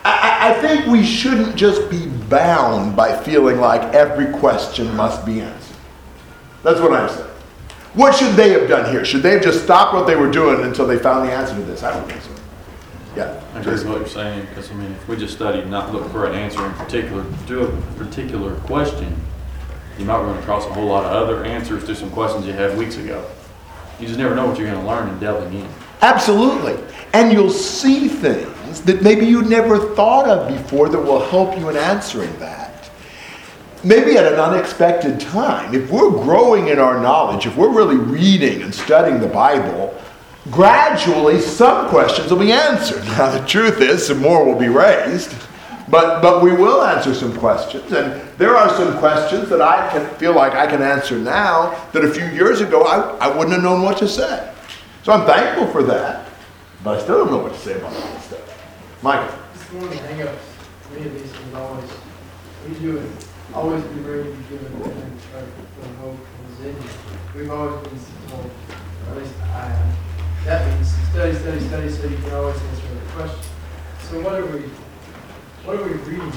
I, 0.04 0.50
I- 0.58 0.62
think 0.62 0.86
we 0.88 1.04
shouldn't 1.04 1.56
just 1.56 1.90
be 1.90 2.08
bound 2.30 2.96
by 2.96 3.16
feeling 3.24 3.60
like 3.60 3.82
every 3.94 4.32
question 4.40 4.96
must 4.96 5.26
be 5.26 5.42
answered. 5.42 5.76
That's 6.64 6.80
what 6.80 6.94
I'm 6.94 7.10
saying. 7.10 7.28
What 7.94 8.16
should 8.16 8.36
they 8.36 8.52
have 8.52 8.70
done 8.70 8.90
here? 8.92 9.04
Should 9.04 9.22
they 9.24 9.32
have 9.32 9.42
just 9.44 9.64
stopped 9.64 9.94
what 9.94 10.08
they 10.08 10.16
were 10.16 10.32
doing 10.32 10.64
until 10.64 10.88
they 10.88 10.98
found 10.98 11.28
the 11.28 11.34
answer 11.34 11.56
to 11.56 11.62
this? 11.64 11.84
I 11.84 11.92
don't 11.94 12.08
think 12.10 12.22
so. 12.22 12.30
Yeah. 13.16 13.44
I 13.54 13.60
agree 13.60 13.74
with 13.74 13.86
what 13.88 13.98
you're 14.00 14.08
saying, 14.08 14.46
because 14.48 14.72
I 14.72 14.76
mean, 14.76 14.92
if 14.94 15.08
we 15.10 15.18
just 15.18 15.34
studied, 15.34 15.68
not 15.68 15.92
look 15.92 16.10
for 16.12 16.26
an 16.26 16.34
answer 16.36 16.66
in 16.66 16.72
particular, 16.74 17.26
to 17.48 17.64
a 17.66 17.82
particular 17.98 18.56
question, 18.62 19.14
you 19.98 20.06
might 20.06 20.22
run 20.22 20.38
across 20.38 20.66
a 20.66 20.74
whole 20.74 20.86
lot 20.86 21.06
of 21.06 21.12
other 21.12 21.44
answers 21.46 21.84
to 21.86 21.96
some 21.96 22.10
questions 22.12 22.46
you 22.46 22.54
had 22.54 22.78
weeks 22.78 22.98
ago. 22.98 23.26
You 24.00 24.08
just 24.08 24.18
never 24.20 24.36
know 24.36 24.48
what 24.48 24.58
you're 24.58 24.72
gonna 24.72 24.88
learn 24.88 25.10
in 25.10 25.20
delving 25.20 25.54
in. 25.54 25.68
Absolutely. 26.02 26.78
And 27.14 27.32
you'll 27.32 27.52
see 27.52 28.08
things 28.08 28.82
that 28.82 29.02
maybe 29.04 29.26
you 29.26 29.44
never 29.44 29.94
thought 29.96 30.28
of 30.28 30.48
before 30.48 30.90
that 30.90 31.00
will 31.00 31.20
help 31.30 31.58
you 31.58 31.70
in 31.70 31.78
answering 31.78 32.36
that. 32.40 32.90
Maybe 33.84 34.18
at 34.18 34.32
an 34.32 34.40
unexpected 34.40 35.20
time. 35.20 35.74
If 35.76 35.92
we're 35.92 36.10
growing 36.10 36.68
in 36.68 36.80
our 36.80 37.00
knowledge, 37.02 37.46
if 37.46 37.56
we're 37.56 37.74
really 37.74 37.98
reading 37.98 38.62
and 38.62 38.74
studying 38.74 39.20
the 39.20 39.28
Bible, 39.28 40.00
gradually 40.50 41.40
some 41.40 41.90
questions 41.90 42.32
will 42.32 42.40
be 42.40 42.52
answered. 42.52 43.04
Now, 43.06 43.32
the 43.32 43.46
truth 43.46 43.82
is, 43.82 44.08
some 44.08 44.20
more 44.20 44.46
will 44.46 44.58
be 44.58 44.70
raised. 44.70 45.36
But, 45.92 46.22
but 46.22 46.42
we 46.42 46.54
will 46.54 46.84
answer 46.84 47.14
some 47.14 47.36
questions, 47.38 47.92
and 47.92 48.22
there 48.38 48.56
are 48.56 48.70
some 48.78 48.98
questions 48.98 49.50
that 49.50 49.62
I 49.62 49.90
can 49.92 50.08
feel 50.16 50.34
like 50.34 50.54
I 50.54 50.66
can 50.66 50.82
answer 50.82 51.18
now 51.20 51.76
that 51.92 52.06
a 52.06 52.10
few 52.10 52.26
years 52.28 52.62
ago 52.62 52.84
I, 52.84 53.28
I 53.28 53.28
wouldn't 53.28 53.52
have 53.52 53.62
known 53.62 53.82
what 53.82 53.98
to 53.98 54.08
say. 54.08 54.54
So 55.04 55.12
I'm 55.12 55.26
thankful 55.28 55.68
for 55.68 55.84
that, 55.84 56.30
but 56.82 56.98
I 56.98 57.02
still 57.04 57.26
don't 57.26 57.32
know 57.32 57.44
what 57.44 57.54
to 57.54 57.60
say 57.60 57.76
about 57.76 57.94
all 57.94 58.14
this 58.14 58.24
stuff. 58.24 59.04
Michael. 59.04 59.38
Just 59.54 59.74
one 59.74 59.90
hangups, 59.90 60.48
for 60.82 60.94
me 60.94 61.08
at 61.08 61.14
least, 61.14 61.36
is 61.36 61.54
always, 61.54 61.90
we 62.66 62.74
do 62.76 62.98
it, 62.98 63.28
always 63.54 63.84
be 63.84 64.00
ready 64.00 64.30
to 64.32 64.38
give 64.48 64.62
it, 64.64 64.72
and 64.72 65.22
try 65.30 65.42
to 65.42 65.98
hope 66.00 66.18
is 66.52 66.68
in. 66.68 66.76
We've 67.36 67.52
always 67.52 67.82
been 67.86 68.00
told, 68.30 68.50
at 69.10 69.18
least 69.18 69.34
I 69.42 69.68
have, 69.68 70.46
that 70.46 70.68
means 70.68 70.94
study, 71.12 71.36
study, 71.36 71.60
study, 71.60 71.90
so 71.90 72.08
you 72.08 72.18
can 72.18 72.32
always 72.32 72.62
answer 72.62 72.88
the 72.96 73.12
question. 73.12 73.52
So 74.04 74.22
what 74.22 74.36
are 74.36 74.46
we, 74.46 74.70
what 75.66 75.78
are 75.78 75.84
we 75.84 75.94
reading? 75.94 76.32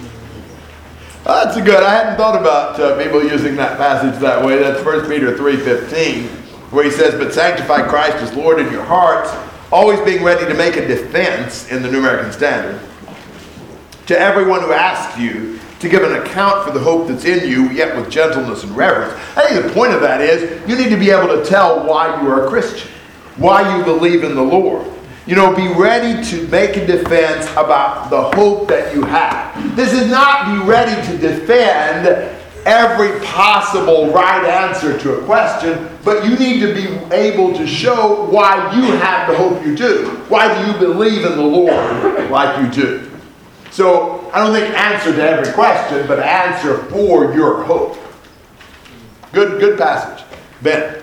Uh, 1.27 1.45
That's 1.45 1.57
good. 1.57 1.83
I 1.83 1.91
hadn't 1.91 2.17
thought 2.17 2.39
about 2.39 2.79
uh, 2.79 3.03
people 3.03 3.23
using 3.25 3.57
that 3.57 3.79
passage 3.79 4.21
that 4.21 4.45
way. 4.45 4.59
That's 4.59 4.85
1 4.85 5.09
Peter 5.09 5.35
3.15, 5.35 6.27
where 6.73 6.85
he 6.85 6.91
says, 6.91 7.15
But 7.15 7.33
sanctify 7.33 7.89
Christ 7.89 8.17
as 8.17 8.35
Lord 8.35 8.59
in 8.59 8.71
your 8.71 8.85
hearts, 8.85 9.31
always 9.73 10.01
being 10.01 10.23
ready 10.23 10.47
to 10.47 10.55
make 10.55 10.77
a 10.77 10.87
defense 10.87 11.71
in 11.71 11.83
the 11.83 11.91
New 11.91 12.01
American 12.01 12.33
Standard 12.33 12.81
to 14.07 14.19
everyone 14.19 14.61
who 14.61 14.73
asks 14.73 15.19
you 15.19 15.59
to 15.81 15.89
give 15.89 16.03
an 16.03 16.21
account 16.23 16.67
for 16.67 16.73
the 16.73 16.81
hope 16.81 17.09
that's 17.09 17.25
in 17.25 17.49
you, 17.49 17.71
yet 17.71 17.97
with 17.97 18.11
gentleness 18.11 18.63
and 18.63 18.77
reverence. 18.77 19.15
I 19.37 19.49
think 19.49 19.67
the 19.67 19.73
point 19.73 19.93
of 19.93 20.01
that 20.03 20.21
is 20.21 20.67
you 20.69 20.77
need 20.77 20.91
to 20.91 20.99
be 20.99 21.11
able 21.11 21.29
to 21.29 21.45
tell 21.45 21.87
why 21.87 22.21
you 22.21 22.29
are 22.29 22.47
a 22.47 22.49
Christian, 22.49 22.91
why 23.37 23.77
you 23.77 23.85
believe 23.85 24.25
in 24.25 24.35
the 24.35 24.43
Lord. 24.43 24.87
You 25.27 25.37
know, 25.37 25.55
be 25.57 25.69
ready 25.69 26.23
to 26.31 26.49
make 26.49 26.77
a 26.77 26.87
defense 26.87 27.51
about 27.53 28.11
the 28.11 28.31
hope 28.37 28.69
that 28.69 28.95
you 28.95 29.03
have. 29.05 29.75
This 29.75 29.95
is 29.95 30.11
not 30.11 30.47
be 30.47 30.69
ready 30.69 30.95
to 31.11 31.19
defend 31.19 32.07
every 32.67 33.19
possible 33.25 34.11
right 34.13 34.45
answer 34.45 34.99
to 34.99 35.19
a 35.19 35.25
question, 35.25 35.89
but 36.05 36.25
you 36.25 36.37
need 36.37 36.61
to 36.61 36.75
be 36.75 37.15
able 37.15 37.55
to 37.55 37.67
show 37.67 38.27
why 38.31 38.75
you 38.75 38.83
have 38.99 39.31
the 39.31 39.37
hope 39.37 39.65
you 39.65 39.75
do. 39.75 40.09
Why 40.29 40.63
do 40.63 40.71
you 40.71 40.79
believe 40.79 41.25
in 41.25 41.37
the 41.37 41.43
Lord 41.43 42.31
like 42.31 42.63
you 42.63 42.71
do? 42.71 43.11
So 43.71 44.31
I 44.33 44.41
don't 44.45 44.55
think 44.55 44.75
answer 44.75 45.15
to 45.15 45.23
every 45.23 45.53
question, 45.55 46.07
but 46.07 46.21
answer 46.21 46.85
for 46.85 47.35
your 47.35 47.65
hope. 47.65 47.97
Good, 49.33 49.59
good 49.59 49.79
passage. 49.79 50.25
Ben. 50.63 51.03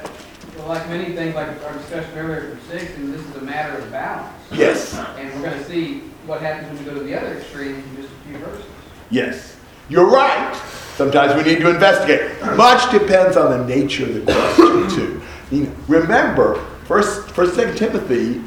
Well, 0.62 0.70
like 0.70 0.88
many 0.90 1.16
things, 1.16 1.34
like 1.34 1.48
our 1.64 1.74
discussion 1.74 2.16
earlier 2.18 2.56
for 2.56 2.72
six, 2.72 2.96
and 2.96 3.12
this 3.12 3.22
is 3.22 3.36
a 3.36 3.42
matter 3.42 3.80
of 3.80 3.92
balance. 3.92 4.32
Yes. 4.52 4.94
And 5.18 5.34
we're 5.34 5.50
gonna 5.50 5.64
see 5.64 6.02
what 6.28 6.40
happens 6.40 6.68
when 6.70 6.78
we 6.78 6.86
go 6.86 6.94
to 7.00 7.04
the 7.04 7.16
other 7.16 7.38
extreme 7.38 7.76
in 7.76 7.96
just 7.96 8.10
a 8.10 8.28
few 8.28 8.38
verses. 8.38 8.66
Yes. 9.10 9.58
You're 9.90 10.10
right. 10.10 10.56
Sometimes 10.96 11.34
we 11.36 11.52
need 11.52 11.62
to 11.62 11.70
investigate. 11.72 12.40
Much 12.56 12.92
depends 12.92 13.38
on 13.38 13.60
the 13.60 13.66
nature 13.66 14.06
of 14.06 14.14
the 14.14 14.32
question, 14.32 14.90
too. 14.96 15.22
You 15.50 15.64
know, 15.64 15.72
Remember, 15.88 16.64
first, 16.86 17.32
first 17.32 17.56
Second 17.56 17.76
Timothy 17.76 18.42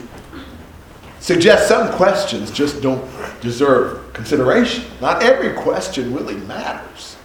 suggests 1.18 1.68
some 1.68 1.92
questions 1.94 2.52
just 2.52 2.80
don't 2.80 3.04
deserve 3.40 4.12
consideration. 4.12 4.84
Not 5.00 5.22
every 5.22 5.52
question 5.54 6.14
really 6.14 6.36
matters. 6.36 7.16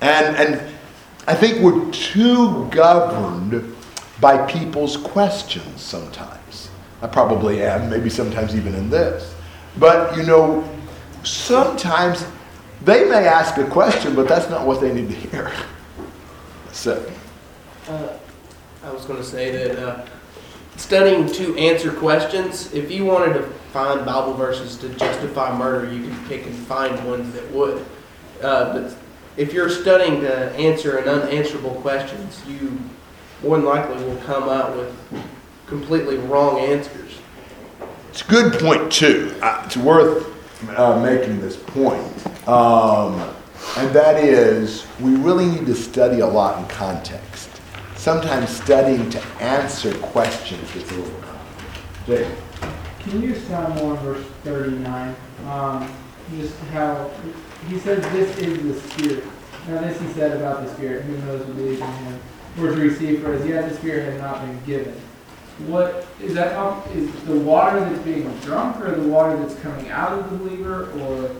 And, 0.00 0.36
and 0.36 0.74
I 1.26 1.34
think 1.34 1.62
we're 1.62 1.90
too 1.90 2.68
governed 2.70 3.75
by 4.20 4.46
people's 4.46 4.96
questions 4.96 5.80
sometimes. 5.80 6.70
I 7.02 7.06
probably 7.06 7.62
am, 7.62 7.90
maybe 7.90 8.08
sometimes 8.08 8.56
even 8.56 8.74
in 8.74 8.88
this. 8.88 9.34
But 9.78 10.16
you 10.16 10.22
know, 10.22 10.66
sometimes 11.22 12.26
they 12.82 13.04
may 13.04 13.26
ask 13.26 13.58
a 13.58 13.66
question, 13.66 14.14
but 14.14 14.28
that's 14.28 14.48
not 14.48 14.66
what 14.66 14.80
they 14.80 14.92
need 14.92 15.08
to 15.08 15.14
hear. 15.14 15.52
So, 16.72 17.10
Uh, 17.88 18.08
I 18.84 18.90
was 18.90 19.04
going 19.04 19.18
to 19.18 19.24
say 19.24 19.50
that 19.50 19.78
uh, 19.78 20.04
studying 20.76 21.30
to 21.32 21.56
answer 21.56 21.92
questions, 21.92 22.72
if 22.72 22.90
you 22.90 23.04
wanted 23.04 23.34
to 23.34 23.42
find 23.72 24.04
Bible 24.04 24.34
verses 24.34 24.76
to 24.78 24.88
justify 24.90 25.56
murder, 25.56 25.92
you 25.92 26.08
could 26.08 26.28
pick 26.28 26.46
and 26.46 26.54
find 26.54 26.92
ones 27.08 27.32
that 27.34 27.50
would. 27.52 27.84
Uh, 28.42 28.72
but 28.72 28.96
if 29.36 29.52
you're 29.52 29.70
studying 29.70 30.20
to 30.20 30.50
answer 30.56 30.98
an 30.98 31.08
unanswerable 31.08 31.74
questions, 31.82 32.40
you 32.48 32.78
more 33.42 33.56
than 33.56 33.66
likely 33.66 34.02
will 34.04 34.16
come 34.18 34.48
out 34.48 34.76
with 34.76 34.94
completely 35.66 36.18
wrong 36.18 36.58
answers. 36.60 37.18
it's 38.10 38.22
a 38.22 38.28
good 38.28 38.52
point, 38.54 38.90
too. 38.90 39.34
Uh, 39.42 39.62
it's 39.66 39.76
worth 39.76 40.26
uh, 40.78 40.98
making 41.02 41.40
this 41.40 41.56
point. 41.56 42.02
Um, 42.48 43.34
and 43.76 43.94
that 43.94 44.22
is, 44.22 44.86
we 45.00 45.16
really 45.16 45.44
need 45.46 45.66
to 45.66 45.74
study 45.74 46.20
a 46.20 46.26
lot 46.26 46.58
in 46.58 46.68
context. 46.68 47.50
Sometimes 47.96 48.48
studying 48.48 49.10
to 49.10 49.20
answer 49.40 49.92
questions 49.98 50.72
gets 50.72 50.90
a 50.92 50.94
little 50.94 51.20
complicated. 51.20 51.84
Jay? 52.06 52.36
Can 53.00 53.22
you 53.22 53.32
expound 53.32 53.74
more 53.76 53.96
on 53.96 54.04
verse 54.04 54.24
thirty-nine? 54.44 55.14
Um, 55.48 55.92
just 56.38 56.58
how, 56.72 57.10
he 57.68 57.78
says 57.78 58.02
this 58.12 58.38
is 58.38 58.62
the 58.62 58.88
Spirit. 58.88 59.24
Now 59.68 59.80
this 59.80 60.00
he 60.00 60.08
said 60.08 60.36
about 60.36 60.64
the 60.64 60.72
Spirit, 60.74 61.04
who 61.04 61.18
knows 61.18 61.44
who 61.44 61.52
believes 61.52 61.80
in 61.80 61.86
him, 61.86 62.20
or 62.58 62.74
to 62.74 62.80
receive, 62.80 63.22
for 63.22 63.34
as 63.34 63.46
yet 63.46 63.68
the 63.68 63.76
Spirit 63.76 64.12
had 64.12 64.20
not 64.20 64.40
been 64.44 64.58
given. 64.64 64.94
What, 65.66 66.06
is 66.20 66.34
that, 66.34 66.52
talk- 66.54 66.86
the 66.92 67.38
water 67.38 67.80
that's 67.80 68.02
being 68.02 68.28
drunk, 68.40 68.80
or 68.80 68.94
the 68.94 69.08
water 69.08 69.36
that's 69.38 69.58
coming 69.60 69.88
out 69.88 70.12
of 70.12 70.30
the 70.30 70.36
believer, 70.36 70.90
or 71.00 71.30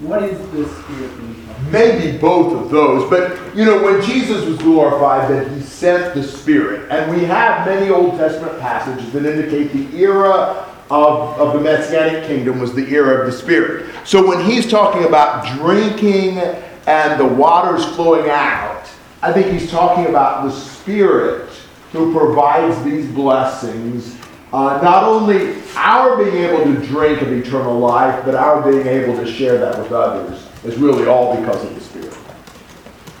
what 0.00 0.22
is 0.22 0.38
the 0.50 0.68
Spirit 0.82 1.18
being 1.18 1.46
talking? 1.46 1.70
Maybe 1.70 2.18
both 2.18 2.52
of 2.54 2.70
those, 2.70 3.08
but 3.08 3.56
you 3.56 3.64
know, 3.64 3.82
when 3.82 4.02
Jesus 4.02 4.44
was 4.46 4.58
glorified, 4.58 5.30
that 5.30 5.50
he 5.50 5.60
sent 5.60 6.14
the 6.14 6.22
Spirit. 6.22 6.90
And 6.90 7.14
we 7.14 7.24
have 7.24 7.66
many 7.66 7.90
Old 7.90 8.18
Testament 8.18 8.58
passages 8.60 9.10
that 9.12 9.24
indicate 9.24 9.72
the 9.72 9.96
era 9.98 10.66
of, 10.90 11.38
of 11.40 11.54
the 11.54 11.60
Messianic 11.60 12.26
kingdom 12.26 12.60
was 12.60 12.74
the 12.74 12.86
era 12.88 13.20
of 13.20 13.26
the 13.26 13.32
Spirit. 13.32 13.90
So 14.04 14.26
when 14.26 14.44
he's 14.44 14.70
talking 14.70 15.04
about 15.04 15.46
drinking 15.58 16.38
and 16.86 17.18
the 17.18 17.26
waters 17.26 17.84
flowing 17.96 18.30
out, 18.30 18.75
I 19.22 19.32
think 19.32 19.46
he's 19.46 19.70
talking 19.70 20.06
about 20.06 20.44
the 20.44 20.50
Spirit 20.50 21.48
who 21.92 22.12
provides 22.12 22.82
these 22.84 23.06
blessings. 23.06 24.16
Uh, 24.52 24.80
not 24.82 25.04
only 25.04 25.62
our 25.74 26.22
being 26.22 26.36
able 26.36 26.64
to 26.64 26.86
drink 26.86 27.22
of 27.22 27.32
eternal 27.32 27.78
life, 27.78 28.24
but 28.24 28.34
our 28.34 28.70
being 28.70 28.86
able 28.86 29.16
to 29.16 29.30
share 29.30 29.58
that 29.58 29.78
with 29.78 29.92
others 29.92 30.46
is 30.64 30.76
really 30.76 31.06
all 31.06 31.36
because 31.40 31.64
of 31.64 31.74
the 31.74 31.80
Spirit. 31.80 32.16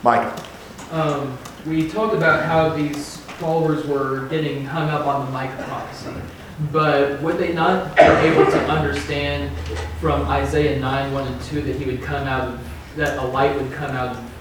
Mike. 0.02 0.32
Um, 0.92 1.36
we 1.66 1.88
talked 1.88 2.14
about 2.14 2.44
how 2.44 2.68
these 2.68 3.16
followers 3.38 3.84
were 3.86 4.26
getting 4.28 4.64
hung 4.64 4.88
up 4.88 5.06
on 5.06 5.26
the 5.26 5.32
Micah 5.32 5.64
prophecy, 5.64 6.12
but 6.70 7.20
would 7.22 7.38
they 7.38 7.52
not 7.52 7.96
be 7.96 8.02
able 8.02 8.44
to 8.50 8.58
understand 8.68 9.50
from 10.00 10.22
Isaiah 10.28 10.78
9, 10.78 11.12
1 11.12 11.26
and 11.26 11.42
2 11.42 11.62
that 11.62 11.76
he 11.76 11.84
would 11.86 12.02
come 12.02 12.26
out 12.28 12.58
that 12.96 13.18
a 13.18 13.26
light 13.26 13.54
would 13.60 13.72
come 13.72 13.90
out 13.90 14.16
of 14.16 14.35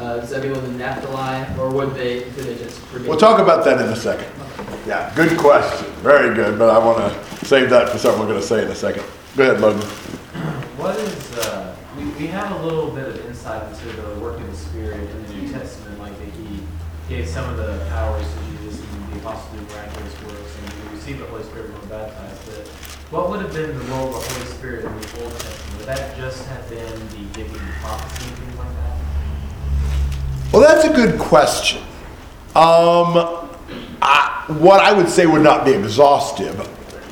uh, 0.00 0.24
Zebulun 0.24 0.64
and 0.64 0.78
Naphtali, 0.78 1.46
or 1.58 1.70
would 1.70 1.94
they, 1.94 2.20
did 2.20 2.34
they 2.34 2.56
just 2.56 2.78
forget? 2.86 3.08
We'll 3.08 3.18
talk 3.18 3.38
about 3.38 3.64
that 3.66 3.80
in 3.80 3.92
a 3.92 3.96
second. 3.96 4.32
Yeah, 4.86 5.12
good 5.14 5.38
question. 5.38 5.90
Very 6.02 6.34
good, 6.34 6.58
but 6.58 6.70
I 6.70 6.78
want 6.78 6.98
to 6.98 7.46
save 7.46 7.68
that 7.70 7.90
for 7.90 7.98
something 7.98 8.20
we're 8.20 8.28
going 8.28 8.40
to 8.40 8.46
say 8.46 8.64
in 8.64 8.70
a 8.70 8.74
second. 8.74 9.04
Go 9.36 9.44
ahead, 9.44 9.60
Logan. 9.60 9.86
What 10.80 10.96
is, 10.96 11.38
uh, 11.38 11.76
we, 11.98 12.04
we 12.12 12.26
have 12.28 12.50
a 12.60 12.64
little 12.64 12.90
bit 12.90 13.08
of 13.08 13.26
insight 13.26 13.62
into 13.70 13.94
the 14.00 14.18
work 14.20 14.40
of 14.40 14.50
the 14.50 14.56
Spirit 14.56 14.98
in 14.98 15.22
the 15.26 15.34
New 15.34 15.52
Testament, 15.52 15.98
like 15.98 16.16
that 16.18 16.32
He 16.32 16.62
gave 17.08 17.28
some 17.28 17.48
of 17.50 17.58
the 17.58 17.84
powers 17.90 18.26
to 18.26 18.38
Jesus 18.64 18.80
and 18.80 19.12
the 19.12 19.18
apostles 19.18 19.60
do 19.60 19.66
miraculous 19.74 20.22
works, 20.22 20.56
and 20.58 20.84
we 20.84 20.96
receive 20.96 21.18
the 21.18 21.26
Holy 21.26 21.42
Spirit 21.42 21.70
when 21.72 21.80
we're 21.82 21.88
baptized. 21.88 22.46
But 22.46 22.66
what 23.12 23.28
would 23.28 23.42
have 23.42 23.52
been 23.52 23.76
the 23.76 23.84
role 23.92 24.14
of 24.14 24.24
the 24.24 24.32
Holy 24.32 24.46
Spirit 24.46 24.84
in 24.86 24.92
the 24.92 25.22
Old 25.22 25.32
Testament? 25.32 25.76
Would 25.76 25.86
that 25.88 26.16
just 26.16 26.46
have 26.48 26.68
been 26.70 26.96
the 27.10 27.22
giving 27.34 27.60
of 27.60 27.74
prophecy 27.84 28.28
and 28.30 28.38
things 28.38 28.56
like 28.56 28.72
that? 28.72 28.79
Well, 30.52 30.62
that's 30.62 30.84
a 30.84 30.92
good 30.92 31.20
question. 31.20 31.80
Um, 32.56 33.48
I, 34.02 34.44
what 34.48 34.80
I 34.80 34.92
would 34.92 35.08
say 35.08 35.24
would 35.24 35.42
not 35.42 35.64
be 35.64 35.70
exhaustive. 35.70 36.58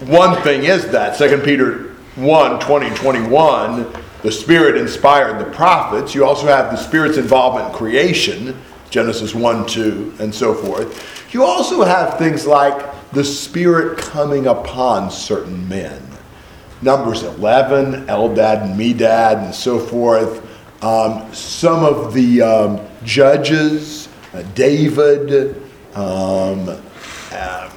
One 0.09 0.43
thing 0.43 0.65
is 0.65 0.89
that 0.91 1.17
2 1.17 1.39
Peter 1.43 1.95
1 2.17 2.59
20, 2.59 2.97
21, 2.97 3.93
the 4.23 4.33
Spirit 4.33 4.77
inspired 4.77 5.39
the 5.39 5.49
prophets. 5.53 6.17
You 6.17 6.25
also 6.25 6.49
have 6.49 6.73
the 6.73 6.77
Spirit's 6.77 7.17
involvement 7.17 7.69
in 7.69 7.75
creation, 7.75 8.61
Genesis 8.91 9.37
1 9.37 9.67
2, 9.67 10.15
and 10.19 10.35
so 10.35 10.53
forth. 10.53 11.33
You 11.33 11.45
also 11.45 11.85
have 11.85 12.19
things 12.19 12.45
like 12.45 13.13
the 13.13 13.23
Spirit 13.23 13.99
coming 13.99 14.49
upon 14.49 15.13
certain 15.13 15.69
men. 15.69 16.03
Numbers 16.83 17.23
11, 17.23 18.07
Eldad 18.07 18.65
and 18.65 18.81
Medad, 18.81 19.45
and 19.45 19.55
so 19.55 19.79
forth. 19.79 20.45
Um, 20.83 21.33
some 21.35 21.85
of 21.85 22.15
the 22.15 22.41
um, 22.41 22.81
judges, 23.05 24.09
uh, 24.33 24.43
David, 24.55 25.61
um, 25.95 26.69
um, 26.69 27.71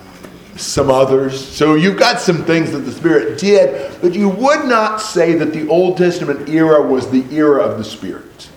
some 0.55 0.91
others. 0.91 1.43
So 1.43 1.73
you've 1.73 1.97
got 1.97 2.19
some 2.19 2.45
things 2.45 2.71
that 2.71 2.79
the 2.79 2.91
Spirit 2.91 3.39
did, 3.39 3.99
but 4.01 4.13
you 4.13 4.29
would 4.29 4.65
not 4.65 5.01
say 5.01 5.33
that 5.33 5.51
the 5.51 5.67
Old 5.67 5.97
Testament 5.97 6.47
era 6.47 6.81
was 6.81 7.09
the 7.09 7.25
era 7.33 7.63
of 7.63 7.79
the 7.79 7.83
Spirit. 7.83 8.49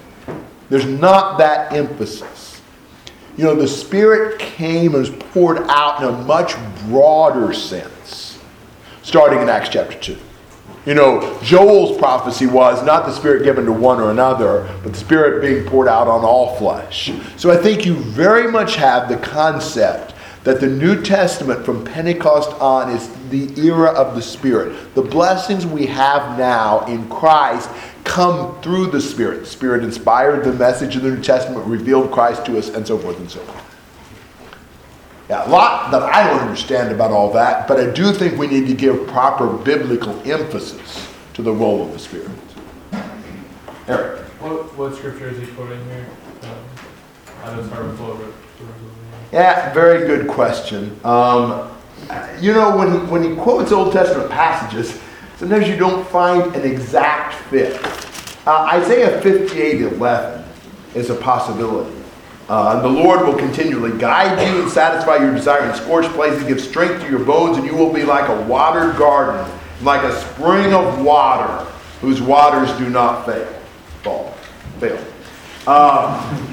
There's 0.69 0.87
not 0.87 1.38
that 1.38 1.73
emphasis. 1.73 2.61
You 3.37 3.45
know, 3.45 3.55
the 3.55 3.69
Spirit 3.69 4.38
came 4.38 4.95
and 4.95 5.01
was 5.01 5.11
poured 5.11 5.59
out 5.69 6.03
in 6.03 6.09
a 6.09 6.12
much 6.25 6.55
broader 6.87 7.53
sense, 7.53 8.38
starting 9.03 9.40
in 9.40 9.49
Acts 9.49 9.71
chapter 9.71 9.99
2. 9.99 10.19
You 10.87 10.92
know, 10.92 11.38
Joel's 11.42 11.97
prophecy 11.97 12.47
was 12.47 12.85
not 12.85 13.07
the 13.07 13.12
Spirit 13.12 13.42
given 13.42 13.64
to 13.64 13.73
one 13.73 14.01
or 14.01 14.11
another, 14.11 14.68
but 14.83 14.92
the 14.92 14.99
Spirit 14.99 15.40
being 15.40 15.64
poured 15.66 15.88
out 15.88 16.09
on 16.09 16.25
all 16.25 16.57
flesh. 16.57 17.11
So 17.37 17.51
I 17.51 17.57
think 17.57 17.87
you 17.87 17.94
very 17.94 18.51
much 18.51 18.77
have 18.77 19.09
the 19.09 19.16
concept 19.16 20.14
that 20.44 20.61
the 20.61 20.68
New 20.68 21.03
Testament 21.03 21.64
from 21.64 21.85
Pentecost 21.85 22.51
on 22.61 22.90
is 22.90 23.09
the 23.31 23.59
era 23.59 23.92
of 23.92 24.14
the 24.14 24.20
Spirit. 24.20 24.94
The 24.94 25.01
blessings 25.01 25.66
we 25.66 25.87
have 25.87 26.38
now 26.38 26.85
in 26.85 27.09
Christ 27.09 27.70
come 28.05 28.61
through 28.61 28.88
the 28.88 29.01
Spirit. 29.01 29.40
The 29.40 29.47
Spirit 29.47 29.85
inspired 29.85 30.44
the 30.44 30.53
message 30.53 30.97
of 30.97 31.03
the 31.03 31.12
New 31.12 31.23
Testament, 31.23 31.66
revealed 31.66 32.12
Christ 32.12 32.44
to 32.44 32.59
us, 32.59 32.68
and 32.68 32.87
so 32.87 32.99
forth 32.99 33.18
and 33.18 33.31
so 33.31 33.40
on. 33.40 33.74
Yeah, 35.29 35.49
a 35.49 35.51
lot 35.51 35.91
that 35.91 36.03
I 36.03 36.29
don't 36.29 36.41
understand 36.41 36.93
about 36.93 37.11
all 37.11 37.33
that, 37.33 37.67
but 37.67 37.81
I 37.81 37.91
do 37.91 38.13
think 38.13 38.39
we 38.39 38.47
need 38.47 38.67
to 38.67 38.75
give 38.75 39.07
proper 39.07 39.47
biblical 39.49 40.21
emphasis 40.31 41.09
to 41.33 41.43
the 41.43 41.53
role 41.53 41.87
of 41.87 41.93
the 41.93 41.99
Spirit. 41.99 42.31
Eric. 43.89 44.21
What, 44.41 44.77
what 44.77 44.95
scripture 44.95 45.31
is 45.31 45.39
he 45.39 45.47
quoting 45.55 45.83
here? 45.87 46.07
Um, 46.43 46.51
I 47.43 47.55
know 47.55 47.61
it's 47.61 47.71
hard 47.71 47.91
to 47.91 47.97
pull 47.97 48.11
over. 48.11 48.33
Yeah, 49.33 49.73
very 49.73 50.07
good 50.07 50.29
question. 50.29 50.99
Um, 51.05 51.71
you 52.41 52.53
know, 52.53 52.77
when 52.77 52.93
he, 52.93 52.99
when 53.11 53.23
he 53.23 53.35
quotes 53.35 53.73
Old 53.73 53.93
Testament 53.93 54.31
passages, 54.31 55.01
sometimes 55.39 55.67
you 55.67 55.77
don't 55.77 56.07
find 56.09 56.55
an 56.55 56.71
exact 56.71 57.35
fit. 57.49 57.81
Uh, 58.47 58.69
Isaiah 58.75 59.21
58 59.23 59.81
11 59.81 60.45
is 60.95 61.09
a 61.09 61.15
possibility. 61.15 62.04
Uh, 62.49 62.83
the 62.83 62.89
Lord 62.89 63.27
will 63.27 63.37
continually 63.37 63.99
guide 63.99 64.39
you 64.47 64.63
and 64.63 64.71
satisfy 64.71 65.17
your 65.17 65.35
desire 65.35 65.69
in 65.69 65.75
scorched 65.75 66.11
places, 66.11 66.45
give 66.45 66.61
strength 66.61 67.03
to 67.03 67.11
your 67.11 67.25
bones, 67.25 67.57
and 67.57 67.67
you 67.67 67.75
will 67.75 67.93
be 67.93 68.03
like 68.03 68.29
a 68.29 68.43
watered 68.43 68.97
garden, 68.97 69.51
like 69.83 70.03
a 70.03 70.13
spring 70.21 70.75
of 70.75 71.03
water 71.03 71.65
whose 72.01 72.21
waters 72.21 72.71
do 72.77 72.91
not 72.91 73.25
fail. 73.25 73.47
Fall. 74.03 74.35
Fail. 74.79 74.99
Um. 75.67 76.51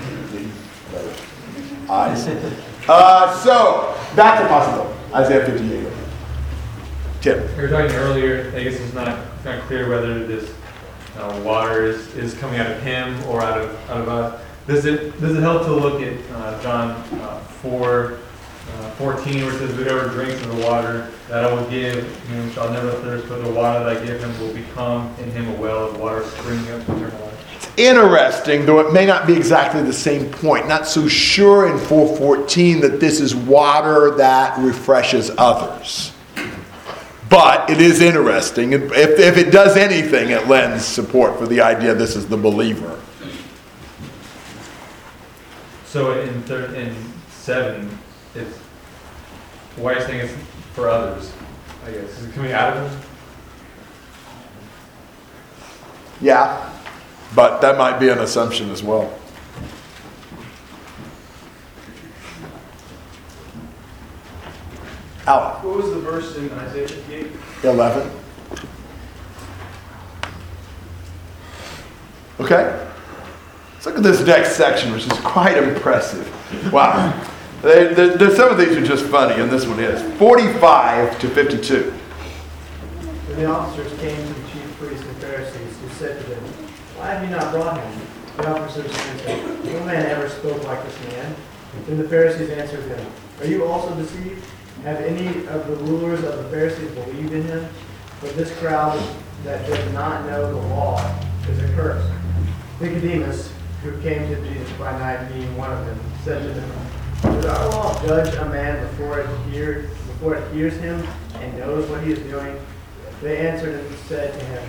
Uh, 2.87 3.35
so, 3.41 3.97
that's 4.15 4.41
a 4.41 4.47
possibility. 4.47 4.97
Isaiah 5.13 5.45
58. 5.45 5.87
Tim. 7.21 7.57
We 7.57 7.63
were 7.63 7.69
talking 7.69 7.95
earlier, 7.97 8.51
I 8.55 8.63
guess 8.63 8.79
it's 8.79 8.93
not, 8.93 9.09
it's 9.35 9.45
not 9.45 9.61
clear 9.63 9.89
whether 9.89 10.25
this 10.25 10.53
uh, 11.17 11.41
water 11.43 11.85
is, 11.85 12.15
is 12.15 12.33
coming 12.35 12.59
out 12.59 12.71
of 12.71 12.81
him 12.81 13.21
or 13.25 13.41
out 13.41 13.59
of, 13.59 13.89
out 13.89 14.01
of 14.01 14.07
us. 14.07 14.41
Does 14.71 14.85
it, 14.85 15.19
does 15.19 15.35
it 15.35 15.41
help 15.41 15.63
to 15.63 15.73
look 15.73 16.01
at 16.01 16.17
uh, 16.31 16.63
John 16.63 16.91
uh, 17.19 17.39
4, 17.39 18.13
uh, 18.13 18.91
14, 18.91 19.43
where 19.43 19.53
it 19.53 19.57
says, 19.57 19.75
Whoever 19.75 20.07
drinks 20.07 20.41
of 20.45 20.55
the 20.55 20.65
water 20.65 21.11
that 21.27 21.43
I 21.43 21.53
will 21.53 21.69
give 21.69 22.07
him 22.27 22.49
shall 22.53 22.71
never 22.71 22.91
thirst, 23.01 23.27
but 23.27 23.43
the 23.43 23.51
water 23.51 23.83
that 23.83 23.97
I 23.97 24.05
give 24.05 24.23
him 24.23 24.39
will 24.39 24.53
become 24.53 25.13
in 25.19 25.29
him 25.31 25.49
a 25.49 25.55
well 25.59 25.89
of 25.89 25.99
water 25.99 26.23
springing 26.23 26.71
up 26.71 26.85
to 26.85 26.95
eternal 26.95 27.19
life. 27.19 27.55
It's 27.57 27.69
interesting, 27.77 28.65
though 28.65 28.79
it 28.79 28.93
may 28.93 29.05
not 29.05 29.27
be 29.27 29.35
exactly 29.35 29.83
the 29.83 29.91
same 29.91 30.31
point. 30.31 30.69
Not 30.69 30.87
so 30.87 31.05
sure 31.05 31.69
in 31.69 31.77
414 31.77 32.79
that 32.79 33.01
this 33.01 33.19
is 33.19 33.35
water 33.35 34.15
that 34.15 34.57
refreshes 34.57 35.31
others. 35.37 36.13
But 37.29 37.69
it 37.69 37.81
is 37.81 37.99
interesting. 37.99 38.71
If, 38.71 38.93
if 38.93 39.35
it 39.35 39.51
does 39.51 39.75
anything, 39.75 40.29
it 40.29 40.47
lends 40.47 40.85
support 40.85 41.37
for 41.37 41.45
the 41.45 41.59
idea 41.59 41.93
this 41.93 42.15
is 42.15 42.25
the 42.29 42.37
believer. 42.37 42.97
So 45.91 46.17
in 46.21 46.41
thir- 46.43 46.73
in 46.73 46.95
seven, 47.29 47.89
it's 48.33 48.57
why 49.75 49.91
are 49.91 49.99
you 49.99 50.05
saying 50.05 50.19
it's 50.21 50.33
for 50.73 50.87
others? 50.87 51.33
I 51.85 51.91
guess 51.91 52.17
is 52.17 52.27
it 52.27 52.33
coming 52.33 52.53
out 52.53 52.77
of 52.77 52.89
them? 52.89 53.01
Yeah, 56.21 56.69
but 57.35 57.59
that 57.59 57.77
might 57.77 57.99
be 57.99 58.07
an 58.07 58.19
assumption 58.19 58.69
as 58.71 58.81
well. 58.81 59.13
Alan, 65.27 65.61
What 65.61 65.75
was 65.83 65.89
the 65.93 65.99
verse 65.99 66.37
in 66.37 66.49
Isaiah 66.53 66.87
58? 66.87 67.27
11. 67.65 68.11
Okay? 72.39 72.90
Let's 73.83 73.85
look 73.87 73.97
at 73.97 74.03
this 74.03 74.21
next 74.27 74.55
section, 74.57 74.91
which 74.91 75.07
is 75.07 75.13
quite 75.21 75.57
impressive. 75.57 76.27
Wow. 76.71 77.19
They, 77.63 77.91
they, 77.95 78.09
they- 78.09 78.35
some 78.35 78.51
of 78.51 78.59
these 78.59 78.77
are 78.77 78.85
just 78.85 79.05
funny, 79.05 79.41
and 79.41 79.49
this 79.49 79.65
one 79.65 79.79
is. 79.79 80.01
45 80.19 81.19
to 81.19 81.27
52. 81.29 81.93
the 83.29 83.45
officers 83.45 83.99
came 83.99 84.15
to 84.15 84.33
the 84.33 84.49
chief 84.49 84.77
priests 84.77 85.03
and 85.03 85.17
Pharisees, 85.17 85.79
who 85.81 85.89
said 85.95 86.21
to 86.21 86.29
them, 86.29 86.43
Why 86.95 87.07
have 87.13 87.23
you 87.23 87.35
not 87.35 87.51
brought 87.51 87.79
him? 87.81 88.01
The 88.37 88.49
officers 88.53 88.95
answered, 88.95 89.65
No 89.65 89.83
man 89.85 90.05
ever 90.05 90.29
spoke 90.29 90.63
like 90.63 90.83
this 90.83 90.99
man. 91.13 91.35
Then 91.87 91.97
the 91.97 92.07
Pharisees 92.07 92.51
answered 92.51 92.83
them, 92.87 93.11
Are 93.39 93.47
you 93.47 93.65
also 93.65 93.95
deceived? 93.95 94.45
Have 94.83 94.97
any 94.97 95.47
of 95.47 95.65
the 95.67 95.75
rulers 95.85 96.23
of 96.23 96.37
the 96.37 96.43
Pharisees 96.51 96.91
believed 96.91 97.33
in 97.33 97.43
him? 97.45 97.67
But 98.19 98.35
this 98.35 98.55
crowd 98.59 99.01
that 99.43 99.65
does 99.67 99.91
not 99.93 100.25
know 100.27 100.51
the 100.53 100.67
law 100.67 100.99
is 101.49 101.59
accursed. 101.63 102.07
Nicodemus, 102.79 103.50
who 103.83 103.99
came 104.01 104.29
to 104.29 104.35
Jesus 104.47 104.71
by 104.77 104.91
night, 104.99 105.27
being 105.33 105.57
one 105.57 105.71
of 105.71 105.85
them, 105.85 105.99
said 106.23 106.41
to 106.43 106.53
them, 106.53 106.71
Does 107.23 107.45
our 107.45 107.69
law 107.69 108.05
judge 108.05 108.33
a 108.35 108.45
man 108.45 108.85
before 108.87 109.19
it 109.19 109.49
hears, 109.49 109.89
before 109.89 110.35
it 110.35 110.53
hears 110.53 110.75
him 110.75 111.03
and 111.35 111.57
knows 111.57 111.89
what 111.89 112.03
he 112.03 112.11
is 112.11 112.19
doing? 112.19 112.59
They 113.21 113.37
answered 113.37 113.75
and 113.75 113.95
said 114.07 114.37
to 114.37 114.45
him, 114.45 114.63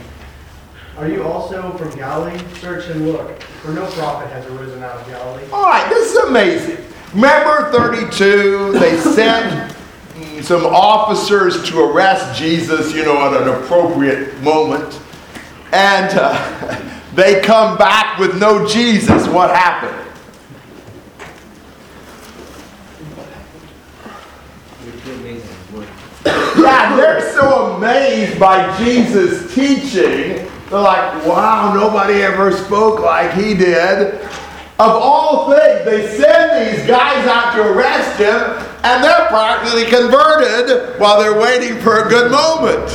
Are 0.96 1.08
you 1.08 1.24
also 1.24 1.76
from 1.76 1.94
Galilee? 1.96 2.38
Search 2.60 2.88
and 2.88 3.06
look, 3.06 3.40
for 3.40 3.72
no 3.72 3.86
prophet 3.92 4.30
has 4.30 4.46
arisen 4.46 4.82
out 4.82 4.98
of 4.98 5.06
Galilee. 5.06 5.44
All 5.52 5.64
right, 5.64 5.88
this 5.90 6.12
is 6.12 6.16
amazing. 6.24 6.84
Remember 7.12 7.70
32, 7.70 8.72
they 8.78 8.96
sent 8.98 9.76
some 10.42 10.64
officers 10.64 11.62
to 11.68 11.80
arrest 11.80 12.38
Jesus, 12.38 12.94
you 12.94 13.04
know, 13.04 13.18
at 13.18 13.42
an 13.42 13.48
appropriate 13.48 14.40
moment. 14.40 14.98
And 15.72 16.18
uh, 16.18 16.98
they 17.14 17.40
come 17.40 17.76
back 17.76 18.18
with 18.18 18.38
no 18.38 18.66
Jesus. 18.66 19.28
What 19.28 19.50
happened? 19.50 19.98
Yeah, 26.24 26.96
they're 26.96 27.32
so 27.32 27.74
amazed 27.74 28.38
by 28.38 28.76
Jesus' 28.78 29.52
teaching. 29.54 30.48
They're 30.70 30.80
like, 30.80 31.26
wow, 31.26 31.74
nobody 31.74 32.22
ever 32.22 32.52
spoke 32.52 33.00
like 33.00 33.32
he 33.34 33.54
did. 33.54 34.14
Of 34.78 34.90
all 34.90 35.50
things, 35.50 35.84
they 35.84 36.16
send 36.16 36.78
these 36.78 36.86
guys 36.86 37.26
out 37.26 37.54
to 37.56 37.62
arrest 37.72 38.18
him, 38.18 38.66
and 38.82 39.04
they're 39.04 39.26
practically 39.28 39.84
converted 39.84 40.98
while 40.98 41.20
they're 41.20 41.38
waiting 41.38 41.78
for 41.80 42.04
a 42.04 42.08
good 42.08 42.30
moment. 42.30 42.88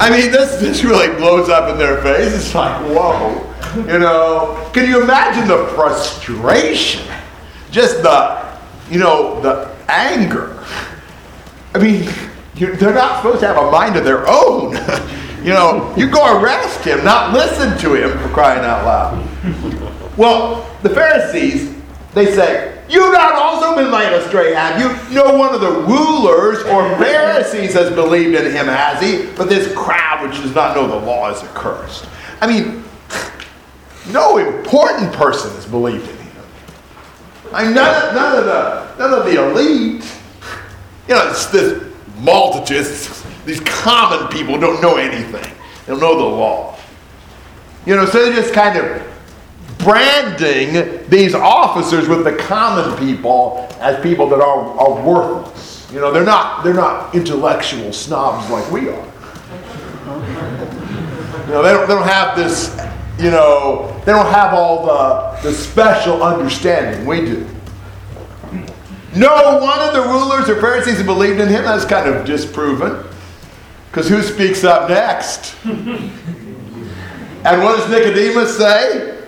I 0.00 0.10
mean, 0.10 0.30
this, 0.30 0.60
this 0.60 0.84
really 0.84 1.16
blows 1.16 1.48
up 1.48 1.70
in 1.70 1.78
their 1.78 2.02
face. 2.02 2.34
It's 2.34 2.54
like, 2.54 2.78
whoa. 2.86 3.51
You 3.76 3.98
know, 3.98 4.70
can 4.72 4.88
you 4.88 5.02
imagine 5.02 5.48
the 5.48 5.66
frustration? 5.74 7.06
Just 7.70 8.02
the, 8.02 8.44
you 8.90 8.98
know, 8.98 9.40
the 9.40 9.74
anger. 9.88 10.62
I 11.74 11.78
mean, 11.78 12.08
they're 12.54 12.94
not 12.94 13.16
supposed 13.16 13.40
to 13.40 13.46
have 13.46 13.56
a 13.56 13.70
mind 13.70 13.96
of 13.96 14.04
their 14.04 14.28
own. 14.28 14.72
you 15.38 15.52
know, 15.52 15.92
you 15.96 16.10
go 16.10 16.40
arrest 16.40 16.84
him, 16.84 17.02
not 17.04 17.32
listen 17.32 17.78
to 17.78 17.94
him 17.94 18.18
for 18.18 18.28
crying 18.28 18.64
out 18.64 18.84
loud. 18.84 20.18
Well, 20.18 20.70
the 20.82 20.90
Pharisees, 20.90 21.74
they 22.14 22.26
say, 22.26 22.72
You've 22.92 23.14
not 23.14 23.32
also 23.32 23.74
been 23.74 23.90
led 23.90 24.12
astray, 24.12 24.52
have 24.52 24.78
you? 24.78 25.14
No 25.14 25.34
one 25.34 25.54
of 25.54 25.62
the 25.62 25.70
rulers 25.70 26.58
or 26.64 26.94
Pharisees 26.98 27.72
has 27.72 27.90
believed 27.94 28.34
in 28.34 28.52
him, 28.52 28.66
has 28.66 29.00
he? 29.00 29.34
But 29.34 29.48
this 29.48 29.74
crowd 29.74 30.28
which 30.28 30.42
does 30.42 30.54
not 30.54 30.76
know 30.76 30.86
the 30.86 31.06
law 31.06 31.30
is 31.30 31.42
accursed. 31.42 32.06
I 32.42 32.46
mean, 32.46 32.84
no 34.10 34.38
important 34.38 35.12
person 35.12 35.50
has 35.54 35.66
believed 35.66 36.08
in 36.08 36.16
him. 36.16 36.42
I 37.52 37.64
mean, 37.64 37.74
none, 37.74 38.08
of- 38.08 38.14
none 38.14 38.38
of 38.38 38.44
the 38.46 38.88
none 38.98 39.14
of 39.14 39.24
the 39.26 39.50
elite. 39.50 40.04
You 41.08 41.14
know, 41.14 41.28
it's 41.30 41.46
this 41.46 41.82
multitude, 42.20 42.78
it's- 42.78 43.24
these 43.44 43.60
common 43.60 44.28
people 44.28 44.58
don't 44.58 44.80
know 44.80 44.96
anything. 44.96 45.42
They 45.86 45.92
don't 45.92 46.00
know 46.00 46.16
the 46.16 46.24
law. 46.24 46.76
You 47.86 47.96
know, 47.96 48.06
so 48.06 48.24
they're 48.24 48.32
just 48.40 48.54
kind 48.54 48.78
of 48.78 49.02
branding 49.78 51.04
these 51.08 51.34
officers 51.34 52.08
with 52.08 52.22
the 52.22 52.36
common 52.36 52.96
people 52.98 53.66
as 53.80 54.00
people 54.00 54.28
that 54.28 54.40
are, 54.40 54.78
are 54.78 55.02
worthless. 55.02 55.88
You 55.92 55.98
know, 56.00 56.12
they're 56.12 56.24
not 56.24 56.62
they're 56.62 56.72
not 56.74 57.14
intellectual 57.14 57.92
snobs 57.92 58.48
like 58.50 58.70
we 58.70 58.88
are. 58.88 59.06
You 61.46 61.48
know, 61.54 61.62
they 61.62 61.72
don't, 61.72 61.88
they 61.88 61.94
don't 61.94 62.06
have 62.06 62.36
this, 62.36 62.76
you 63.18 63.30
know, 63.30 64.00
they 64.04 64.12
don't 64.12 64.30
have 64.32 64.54
all 64.54 64.86
the, 64.86 65.40
the 65.42 65.52
special 65.54 66.22
understanding 66.22 67.06
we 67.06 67.20
do. 67.20 67.46
No 69.14 69.58
one 69.58 69.78
of 69.80 69.92
the 69.94 70.02
rulers 70.02 70.48
or 70.48 70.60
Pharisees 70.60 71.02
believed 71.02 71.38
in 71.38 71.48
him. 71.48 71.64
That's 71.64 71.84
kind 71.84 72.08
of 72.08 72.24
disproven. 72.24 73.04
Because 73.90 74.08
who 74.08 74.22
speaks 74.22 74.64
up 74.64 74.88
next? 74.88 75.54
and 75.66 76.10
what 77.44 77.76
does 77.76 77.90
Nicodemus 77.90 78.56
say? 78.56 79.18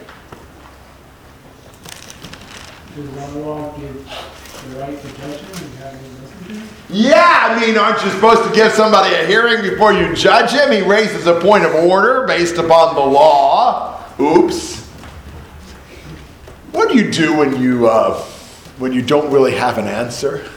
Does 2.96 3.18
our 3.18 3.30
law 3.40 3.76
give 3.76 4.04
the 4.04 4.80
right 4.80 4.98
to 4.98 5.08
judge 5.08 5.40
him 5.40 5.64
and 5.64 5.74
have 5.74 5.92
him 5.92 6.22
listen 6.22 6.44
to 6.46 6.52
him? 6.54 6.68
Yeah, 6.94 7.48
I 7.50 7.60
mean, 7.60 7.76
aren't 7.76 8.04
you 8.04 8.10
supposed 8.10 8.44
to 8.48 8.54
give 8.54 8.70
somebody 8.70 9.12
a 9.16 9.26
hearing 9.26 9.68
before 9.68 9.92
you 9.92 10.14
judge 10.14 10.52
him? 10.52 10.70
He 10.70 10.80
raises 10.80 11.26
a 11.26 11.40
point 11.40 11.64
of 11.64 11.74
order 11.74 12.24
based 12.24 12.56
upon 12.56 12.94
the 12.94 13.00
law. 13.00 14.00
Oops. 14.20 14.80
What 16.70 16.88
do 16.88 16.96
you 16.96 17.10
do 17.10 17.36
when 17.36 17.60
you 17.60 17.88
uh, 17.88 18.14
when 18.78 18.92
you 18.92 19.02
don't 19.02 19.28
really 19.32 19.56
have 19.56 19.76
an 19.76 19.88
answer? 19.88 20.48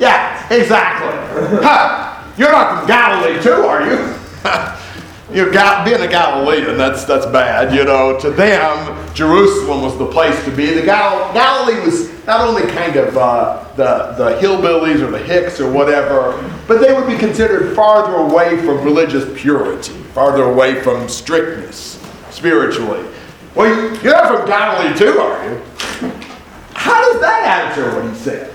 Yeah, 0.00 0.52
exactly. 0.52 1.62
Ha! 1.62 2.34
You're 2.36 2.50
not 2.50 2.78
from 2.80 2.88
Galilee, 2.88 3.40
too, 3.40 3.52
are 3.52 3.86
you? 3.88 4.14
You're 5.34 5.50
Gal- 5.50 5.84
being 5.84 6.00
a 6.00 6.06
Galilean, 6.06 6.76
that's 6.78 7.04
that's 7.04 7.26
bad. 7.26 7.74
You 7.74 7.84
know, 7.84 8.18
to 8.20 8.30
them, 8.30 9.14
Jerusalem 9.14 9.82
was 9.82 9.98
the 9.98 10.06
place 10.06 10.42
to 10.44 10.50
be. 10.52 10.72
The 10.74 10.82
Gal- 10.82 11.32
Galilee 11.34 11.80
was 11.84 12.08
not 12.24 12.40
only 12.40 12.62
kind 12.70 12.94
of 12.96 13.16
uh, 13.18 13.64
the 13.74 14.14
the 14.16 14.38
hillbillies 14.40 15.00
or 15.02 15.10
the 15.10 15.18
Hicks 15.18 15.60
or 15.60 15.70
whatever, 15.72 16.40
but 16.68 16.80
they 16.80 16.94
would 16.94 17.08
be 17.08 17.18
considered 17.18 17.74
farther 17.74 18.14
away 18.14 18.58
from 18.58 18.84
religious 18.84 19.24
purity, 19.38 19.92
farther 20.14 20.44
away 20.44 20.80
from 20.82 21.08
strictness 21.08 22.00
spiritually. 22.30 23.04
Well, 23.56 23.68
you- 23.68 23.98
you're 24.02 24.12
not 24.12 24.36
from 24.38 24.46
Galilee, 24.46 24.96
too, 24.96 25.18
are 25.18 25.44
you? 25.50 25.60
How 26.74 27.00
does 27.12 27.20
that 27.22 27.68
answer 27.70 27.92
what 27.94 28.08
he 28.08 28.16
said? 28.16 28.52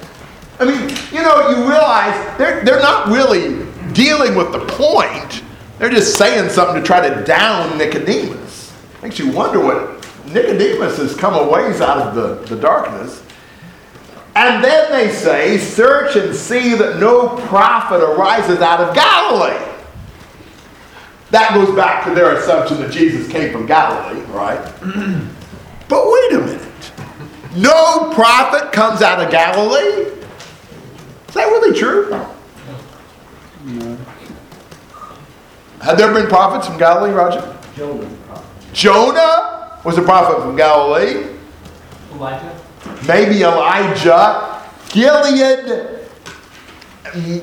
I 0.61 0.65
mean, 0.65 0.89
you 1.11 1.21
know, 1.23 1.49
you 1.49 1.69
realize 1.69 2.37
they're, 2.37 2.63
they're 2.63 2.81
not 2.81 3.07
really 3.07 3.65
dealing 3.93 4.35
with 4.35 4.51
the 4.51 4.59
point. 4.67 5.41
They're 5.79 5.89
just 5.89 6.17
saying 6.17 6.49
something 6.49 6.75
to 6.75 6.83
try 6.85 7.07
to 7.07 7.23
down 7.23 7.77
Nicodemus. 7.77 8.73
Makes 9.01 9.17
you 9.17 9.31
wonder 9.31 9.59
what 9.61 10.05
Nicodemus 10.25 10.97
has 10.97 11.15
come 11.15 11.33
a 11.33 11.49
ways 11.49 11.79
out 11.79 11.97
of 11.97 12.15
the, 12.15 12.53
the 12.53 12.61
darkness. 12.61 13.23
And 14.35 14.63
then 14.63 14.91
they 14.91 15.11
say, 15.11 15.57
Search 15.57 16.17
and 16.17 16.35
see 16.35 16.75
that 16.75 16.99
no 16.99 17.37
prophet 17.47 18.03
arises 18.03 18.59
out 18.59 18.81
of 18.81 18.93
Galilee. 18.93 19.65
That 21.31 21.53
goes 21.53 21.73
back 21.75 22.05
to 22.05 22.13
their 22.13 22.35
assumption 22.35 22.79
that 22.81 22.91
Jesus 22.91 23.29
came 23.29 23.51
from 23.51 23.65
Galilee, 23.65 24.21
right? 24.31 24.59
but 25.87 26.11
wait 26.11 26.33
a 26.33 26.39
minute. 26.39 26.91
No 27.55 28.11
prophet 28.13 28.73
comes 28.73 29.01
out 29.01 29.23
of 29.23 29.31
Galilee? 29.31 30.11
Is 31.27 31.35
that 31.35 31.45
really 31.45 31.77
true? 31.77 32.25
Had 35.81 35.97
there 35.97 36.13
been 36.13 36.27
prophets 36.27 36.67
from 36.67 36.77
Galilee, 36.77 37.11
Roger? 37.11 37.57
Jonah's 37.75 38.17
prophet. 38.27 38.73
Jonah 38.73 39.79
was 39.85 39.97
a 39.97 40.01
prophet 40.01 40.41
from 40.41 40.55
Galilee. 40.55 41.35
Elijah? 42.13 42.61
Maybe 43.07 43.43
Elijah. 43.43 44.61
Gilead. 44.89 45.99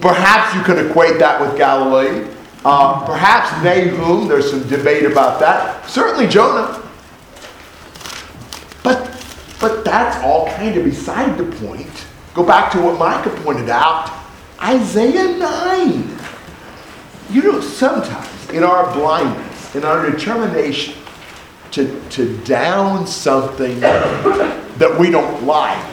Perhaps 0.01 0.55
you 0.55 0.62
could 0.62 0.85
equate 0.87 1.18
that 1.18 1.40
with 1.40 1.57
Galilee. 1.57 2.29
Uh, 2.64 3.07
perhaps 3.07 3.53
Nahum. 3.64 4.29
There's 4.29 4.51
some 4.51 4.66
debate 4.68 5.05
about 5.05 5.40
that. 5.40 5.88
Certainly 5.88 6.29
Jonah. 6.29 6.83
But, 8.83 9.25
but 9.61 9.85
that's 9.85 10.22
all 10.22 10.49
kind 10.51 10.77
of 10.77 10.85
beside 10.85 11.38
the 11.38 11.44
point. 11.64 12.07
Go 12.35 12.44
back 12.44 12.70
to 12.72 12.81
what 12.83 12.99
Micah 12.99 13.31
pointed 13.42 13.70
out. 13.70 14.12
Isaiah 14.62 15.38
9. 15.38 16.18
You 17.31 17.43
know, 17.43 17.61
sometimes 17.61 18.51
in 18.51 18.62
our 18.62 18.93
blindness, 18.95 19.75
in 19.75 19.85
our 19.85 20.09
determination 20.09 20.95
to, 21.73 22.01
to 22.11 22.37
down 22.45 23.07
something 23.07 23.81
that 23.81 24.97
we 24.99 25.11
don't 25.11 25.45
like, 25.45 25.85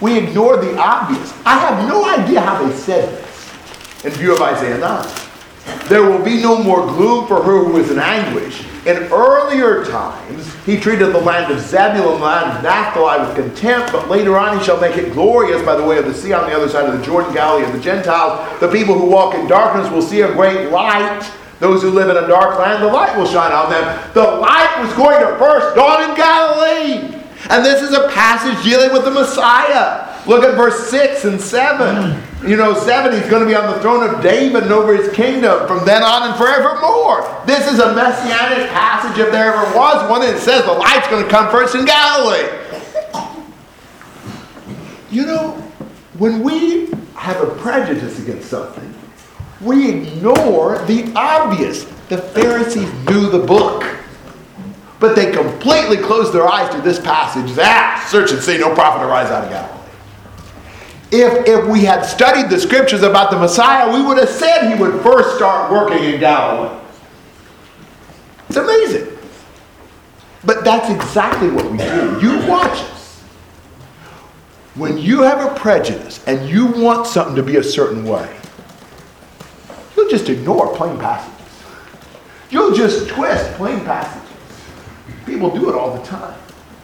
we 0.00 0.16
ignore 0.16 0.56
the 0.56 0.76
obvious. 0.78 1.32
I 1.44 1.58
have 1.58 1.88
no 1.88 2.08
idea 2.08 2.40
how 2.40 2.64
they 2.64 2.74
said 2.74 3.08
this 3.08 4.04
in 4.04 4.12
view 4.12 4.34
of 4.34 4.40
Isaiah 4.40 4.78
9. 4.78 5.88
There 5.88 6.02
will 6.02 6.24
be 6.24 6.40
no 6.40 6.62
more 6.62 6.86
gloom 6.86 7.26
for 7.26 7.42
her 7.42 7.64
who 7.64 7.76
is 7.78 7.90
in 7.90 7.98
anguish. 7.98 8.64
In 8.88 8.96
earlier 9.12 9.84
times, 9.84 10.54
he 10.64 10.80
treated 10.80 11.12
the 11.12 11.20
land 11.20 11.52
of 11.52 11.60
Zebulun 11.60 12.14
and 12.14 12.20
the 12.20 12.24
land 12.24 12.56
of 12.56 12.62
Naphtali 12.62 13.20
with 13.20 13.36
contempt, 13.36 13.92
but 13.92 14.08
later 14.08 14.38
on 14.38 14.58
he 14.58 14.64
shall 14.64 14.80
make 14.80 14.96
it 14.96 15.12
glorious 15.12 15.60
by 15.62 15.76
the 15.76 15.84
way 15.84 15.98
of 15.98 16.06
the 16.06 16.14
sea 16.14 16.32
on 16.32 16.48
the 16.48 16.56
other 16.56 16.70
side 16.70 16.88
of 16.88 16.98
the 16.98 17.04
Jordan, 17.04 17.34
Galilee 17.34 17.66
of 17.66 17.74
the 17.74 17.80
Gentiles. 17.80 18.48
The 18.60 18.68
people 18.72 18.98
who 18.98 19.04
walk 19.04 19.34
in 19.34 19.46
darkness 19.46 19.92
will 19.92 20.00
see 20.00 20.22
a 20.22 20.32
great 20.32 20.70
light. 20.70 21.30
Those 21.60 21.82
who 21.82 21.90
live 21.90 22.08
in 22.08 22.16
a 22.16 22.26
dark 22.26 22.58
land, 22.58 22.82
the 22.82 22.90
light 22.90 23.14
will 23.14 23.26
shine 23.26 23.52
on 23.52 23.68
them. 23.68 24.12
The 24.14 24.22
light 24.22 24.80
was 24.80 24.90
going 24.94 25.20
to 25.20 25.36
first 25.36 25.76
dawn 25.76 26.08
in 26.08 26.16
Galilee. 26.16 27.14
And 27.50 27.62
this 27.62 27.82
is 27.82 27.92
a 27.92 28.08
passage 28.08 28.64
dealing 28.64 28.90
with 28.94 29.04
the 29.04 29.10
Messiah. 29.10 30.07
Look 30.28 30.44
at 30.44 30.56
verse 30.56 30.90
6 30.90 31.24
and 31.24 31.40
7. 31.40 32.22
You 32.46 32.58
know, 32.58 32.74
7, 32.74 33.18
he's 33.18 33.30
going 33.30 33.42
to 33.42 33.48
be 33.48 33.54
on 33.54 33.72
the 33.72 33.80
throne 33.80 34.06
of 34.06 34.22
David 34.22 34.64
and 34.64 34.72
over 34.72 34.94
his 34.94 35.10
kingdom 35.14 35.66
from 35.66 35.86
then 35.86 36.02
on 36.02 36.28
and 36.28 36.38
forevermore. 36.38 37.42
This 37.46 37.66
is 37.66 37.78
a 37.78 37.94
messianic 37.94 38.68
passage 38.68 39.18
if 39.18 39.32
there 39.32 39.54
ever 39.54 39.74
was 39.74 40.08
one. 40.10 40.22
It 40.22 40.38
says 40.38 40.66
the 40.66 40.72
light's 40.72 41.08
going 41.08 41.24
to 41.24 41.30
come 41.30 41.50
first 41.50 41.74
in 41.74 41.86
Galilee. 41.86 42.46
You 45.10 45.24
know, 45.24 45.52
when 46.18 46.42
we 46.42 46.90
have 47.14 47.40
a 47.40 47.46
prejudice 47.62 48.18
against 48.22 48.50
something, 48.50 48.94
we 49.62 49.88
ignore 49.88 50.84
the 50.84 51.10
obvious. 51.16 51.84
The 52.10 52.18
Pharisees 52.18 52.92
knew 53.08 53.30
the 53.30 53.38
book. 53.38 53.82
But 55.00 55.16
they 55.16 55.32
completely 55.32 55.96
closed 55.96 56.34
their 56.34 56.46
eyes 56.46 56.74
to 56.74 56.82
this 56.82 56.98
passage. 56.98 57.52
That 57.52 58.06
search 58.10 58.30
and 58.30 58.42
see 58.42 58.58
no 58.58 58.74
prophet 58.74 59.06
arise 59.06 59.30
out 59.30 59.44
of 59.44 59.50
Galilee. 59.50 59.77
If, 61.10 61.48
if 61.48 61.66
we 61.66 61.84
had 61.84 62.02
studied 62.02 62.50
the 62.50 62.60
scriptures 62.60 63.02
about 63.02 63.30
the 63.30 63.38
Messiah, 63.38 63.90
we 63.92 64.06
would 64.06 64.18
have 64.18 64.28
said 64.28 64.74
he 64.74 64.80
would 64.80 65.02
first 65.02 65.36
start 65.36 65.72
working 65.72 66.04
in 66.04 66.20
Galilee. 66.20 66.78
It's 68.48 68.56
amazing. 68.58 69.18
But 70.44 70.64
that's 70.64 70.90
exactly 70.90 71.50
what 71.50 71.70
we 71.70 71.78
do. 71.78 72.18
You 72.20 72.46
watch 72.46 72.78
us. 72.78 73.20
When 74.74 74.96
you 74.98 75.22
have 75.22 75.40
a 75.40 75.58
prejudice 75.58 76.22
and 76.26 76.48
you 76.48 76.66
want 76.66 77.06
something 77.06 77.34
to 77.36 77.42
be 77.42 77.56
a 77.56 77.62
certain 77.62 78.04
way, 78.04 78.34
you'll 79.96 80.08
just 80.08 80.28
ignore 80.28 80.74
plain 80.76 80.98
passages. 80.98 81.34
You'll 82.50 82.74
just 82.74 83.08
twist 83.08 83.52
plain 83.54 83.80
passages. 83.80 84.28
People 85.26 85.50
do 85.50 85.68
it 85.68 85.74
all 85.74 85.96
the 85.96 86.02
time. 86.04 86.38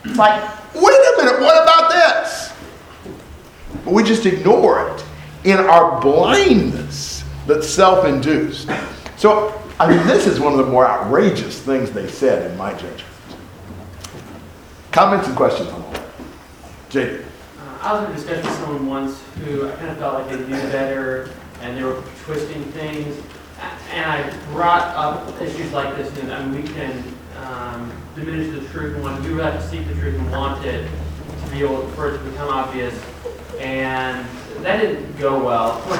It's 0.04 0.18
like, 0.18 0.42
wait 0.74 0.82
a 0.82 1.14
minute, 1.18 1.40
what 1.40 1.62
about 1.62 1.90
this? 1.90 2.33
But 3.84 3.92
we 3.92 4.02
just 4.02 4.26
ignore 4.26 4.88
it 4.88 5.04
in 5.44 5.58
our 5.58 6.00
blindness 6.00 7.24
that's 7.46 7.68
self 7.68 8.06
induced. 8.06 8.70
So, 9.16 9.60
I 9.78 9.88
mean, 9.88 10.06
this 10.06 10.26
is 10.26 10.40
one 10.40 10.52
of 10.52 10.58
the 10.58 10.70
more 10.70 10.86
outrageous 10.86 11.60
things 11.60 11.90
they 11.90 12.08
said 12.08 12.50
in 12.50 12.56
my 12.56 12.72
judgment. 12.72 13.02
Comments 14.92 15.26
and 15.26 15.36
questions 15.36 15.68
on 15.70 15.82
all 15.82 15.92
that? 15.92 16.06
JD. 16.90 17.20
Uh, 17.20 17.78
I 17.82 17.92
was 17.92 18.04
in 18.04 18.10
a 18.10 18.14
discussion 18.14 18.44
with 18.44 18.54
someone 18.60 18.86
once 18.86 19.22
who 19.44 19.68
I 19.68 19.72
kind 19.72 19.90
of 19.90 19.98
felt 19.98 20.14
like 20.14 20.30
they 20.30 20.38
knew 20.46 20.62
better 20.70 21.30
and 21.60 21.76
they 21.76 21.82
were 21.82 22.02
twisting 22.24 22.62
things. 22.72 23.20
And 23.90 24.04
I 24.04 24.36
brought 24.52 24.94
up 24.96 25.40
issues 25.40 25.72
like 25.72 25.96
this, 25.96 26.16
and 26.18 26.32
I 26.32 26.44
mean, 26.44 26.62
we 26.62 26.68
can 26.68 27.02
um, 27.42 27.92
diminish 28.14 28.52
the 28.52 28.68
truth 28.68 28.94
and 28.94 29.02
want, 29.02 29.24
have 29.24 29.60
to 29.60 29.68
seek 29.68 29.86
the 29.86 29.94
truth 29.94 30.18
and 30.18 30.30
want 30.30 30.64
it 30.64 30.88
to 31.44 31.50
be 31.50 31.60
able 31.60 31.86
for 31.88 32.10
it 32.10 32.18
to 32.18 32.24
become 32.24 32.48
obvious. 32.48 32.94
And 33.60 34.26
that 34.62 34.80
didn't 34.80 35.16
go 35.18 35.44
well. 35.44 35.80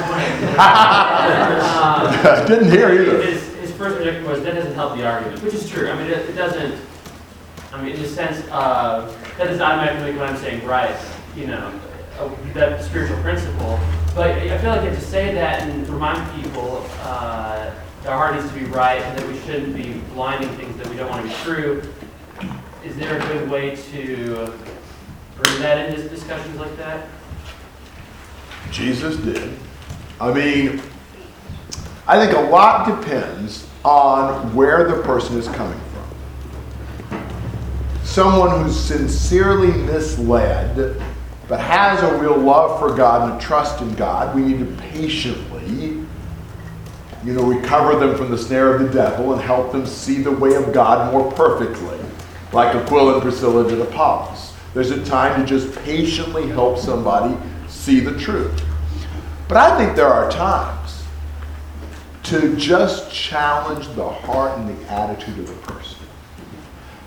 Um, 1.75 2.47
Didn't 2.47 2.71
hear 2.71 2.89
either. 2.89 3.21
his, 3.21 3.53
his 3.55 3.71
first 3.73 3.97
objection 3.97 4.23
was, 4.25 4.41
that 4.43 4.55
doesn't 4.55 4.73
help 4.73 4.95
the 4.97 5.05
argument, 5.05 5.41
which 5.43 5.53
is 5.53 5.69
true. 5.69 5.89
I 5.89 5.95
mean, 5.95 6.07
it, 6.07 6.29
it 6.29 6.33
doesn't, 6.33 6.79
I 7.71 7.81
mean, 7.83 7.95
in 7.95 8.01
the 8.01 8.07
sense 8.07 8.39
of, 8.51 9.11
that 9.37 9.45
doesn't 9.45 9.61
automatically 9.61 10.11
make 10.11 10.19
what 10.19 10.29
I'm 10.29 10.37
saying 10.37 10.65
right, 10.65 10.95
you 11.35 11.47
know, 11.47 11.79
uh, 12.19 12.29
that 12.53 12.83
spiritual 12.83 13.17
principle. 13.21 13.79
But 14.15 14.31
I 14.31 14.57
feel 14.59 14.71
like 14.71 14.79
if 14.79 14.83
you 14.85 14.89
have 14.91 14.99
to 14.99 15.05
say 15.05 15.33
that 15.33 15.63
and 15.63 15.87
remind 15.89 16.41
people, 16.41 16.85
uh, 17.01 17.73
that 18.03 18.11
our 18.13 18.17
heart 18.17 18.35
needs 18.35 18.47
to 18.47 18.59
be 18.59 18.65
right 18.65 19.01
and 19.01 19.17
that 19.17 19.27
we 19.27 19.39
shouldn't 19.41 19.75
be 19.75 19.99
blinding 20.13 20.49
things 20.57 20.77
that 20.77 20.87
we 20.87 20.95
don't 20.95 21.09
want 21.09 21.23
to 21.23 21.27
be 21.27 21.43
true. 21.43 21.81
Is 22.83 22.95
there 22.97 23.17
a 23.17 23.27
good 23.27 23.49
way 23.49 23.75
to 23.75 24.53
bring 25.35 25.59
that 25.61 25.89
into 25.89 26.07
discussions 26.07 26.55
like 26.57 26.75
that? 26.77 27.07
Jesus 28.75 29.15
did. 29.15 29.57
I 30.19 30.33
mean, 30.33 30.81
I 32.07 32.19
think 32.19 32.37
a 32.37 32.41
lot 32.51 33.01
depends 33.01 33.69
on 33.85 34.53
where 34.53 34.83
the 34.83 35.01
person 35.01 35.37
is 35.37 35.47
coming 35.47 35.79
from. 37.09 37.25
Someone 38.03 38.61
who's 38.61 38.77
sincerely 38.77 39.71
misled 39.83 41.01
but 41.47 41.59
has 41.61 42.03
a 42.03 42.17
real 42.17 42.37
love 42.37 42.77
for 42.77 42.93
God 42.93 43.29
and 43.31 43.41
a 43.41 43.43
trust 43.43 43.81
in 43.81 43.93
God, 43.93 44.35
we 44.35 44.41
need 44.41 44.59
to 44.59 44.65
patiently, 44.91 46.03
you 47.23 47.33
know, 47.33 47.43
recover 47.43 47.97
them 47.97 48.17
from 48.17 48.29
the 48.29 48.37
snare 48.37 48.75
of 48.75 48.81
the 48.81 48.89
devil 48.89 49.31
and 49.31 49.41
help 49.41 49.71
them 49.71 49.85
see 49.85 50.21
the 50.21 50.31
way 50.31 50.53
of 50.55 50.73
God 50.73 51.13
more 51.13 51.31
perfectly, 51.31 51.97
like 52.51 52.75
Aquila 52.75 53.13
and 53.13 53.21
Priscilla 53.21 53.65
did 53.69 53.79
Apollos. 53.79 54.51
There's 54.73 54.91
a 54.91 55.01
time 55.05 55.39
to 55.39 55.47
just 55.47 55.73
patiently 55.85 56.49
help 56.49 56.77
somebody 56.77 57.37
see 57.75 57.99
the 57.99 58.17
truth. 58.17 58.63
But 59.47 59.57
I 59.57 59.77
think 59.77 59.95
there 59.95 60.07
are 60.07 60.31
times 60.31 61.03
to 62.23 62.55
just 62.55 63.11
challenge 63.11 63.87
the 63.89 64.09
heart 64.09 64.57
and 64.57 64.67
the 64.67 64.91
attitude 64.91 65.37
of 65.37 65.47
the 65.47 65.71
person. 65.73 65.99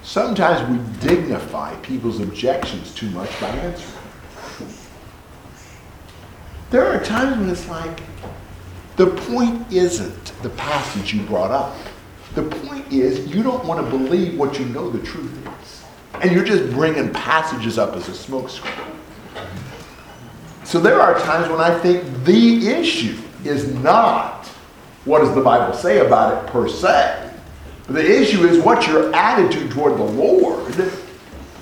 Sometimes 0.02 0.68
we 0.70 1.06
dignify 1.06 1.74
people's 1.76 2.20
objections 2.20 2.94
too 2.94 3.10
much 3.10 3.28
by 3.40 3.48
answering. 3.48 3.94
There 6.70 6.86
are 6.86 7.02
times 7.02 7.38
when 7.38 7.48
it's 7.48 7.68
like, 7.68 8.00
the 8.96 9.06
point 9.06 9.72
isn't 9.72 10.32
the 10.42 10.50
passage 10.50 11.14
you 11.14 11.22
brought 11.22 11.50
up. 11.50 11.76
The 12.34 12.42
point 12.42 12.92
is, 12.92 13.26
you 13.26 13.42
don't 13.42 13.64
want 13.64 13.84
to 13.84 13.90
believe 13.90 14.38
what 14.38 14.58
you 14.58 14.66
know 14.66 14.90
the 14.90 15.04
truth 15.04 15.32
is. 15.62 15.84
And 16.20 16.30
you're 16.30 16.44
just 16.44 16.72
bringing 16.72 17.12
passages 17.12 17.78
up 17.78 17.96
as 17.96 18.08
a 18.08 18.12
smokescreen. 18.12 18.97
So 20.68 20.78
there 20.78 21.00
are 21.00 21.18
times 21.20 21.48
when 21.48 21.60
I 21.60 21.78
think 21.78 22.04
the 22.24 22.68
issue 22.68 23.18
is 23.42 23.72
not 23.76 24.44
what 25.06 25.20
does 25.20 25.34
the 25.34 25.40
Bible 25.40 25.72
say 25.72 26.04
about 26.04 26.44
it 26.44 26.50
per 26.50 26.68
se. 26.68 27.32
But 27.86 27.94
The 27.94 28.20
issue 28.20 28.46
is 28.46 28.62
what's 28.62 28.86
your 28.86 29.10
attitude 29.16 29.70
toward 29.70 29.96
the 29.96 30.04
Lord, 30.04 30.74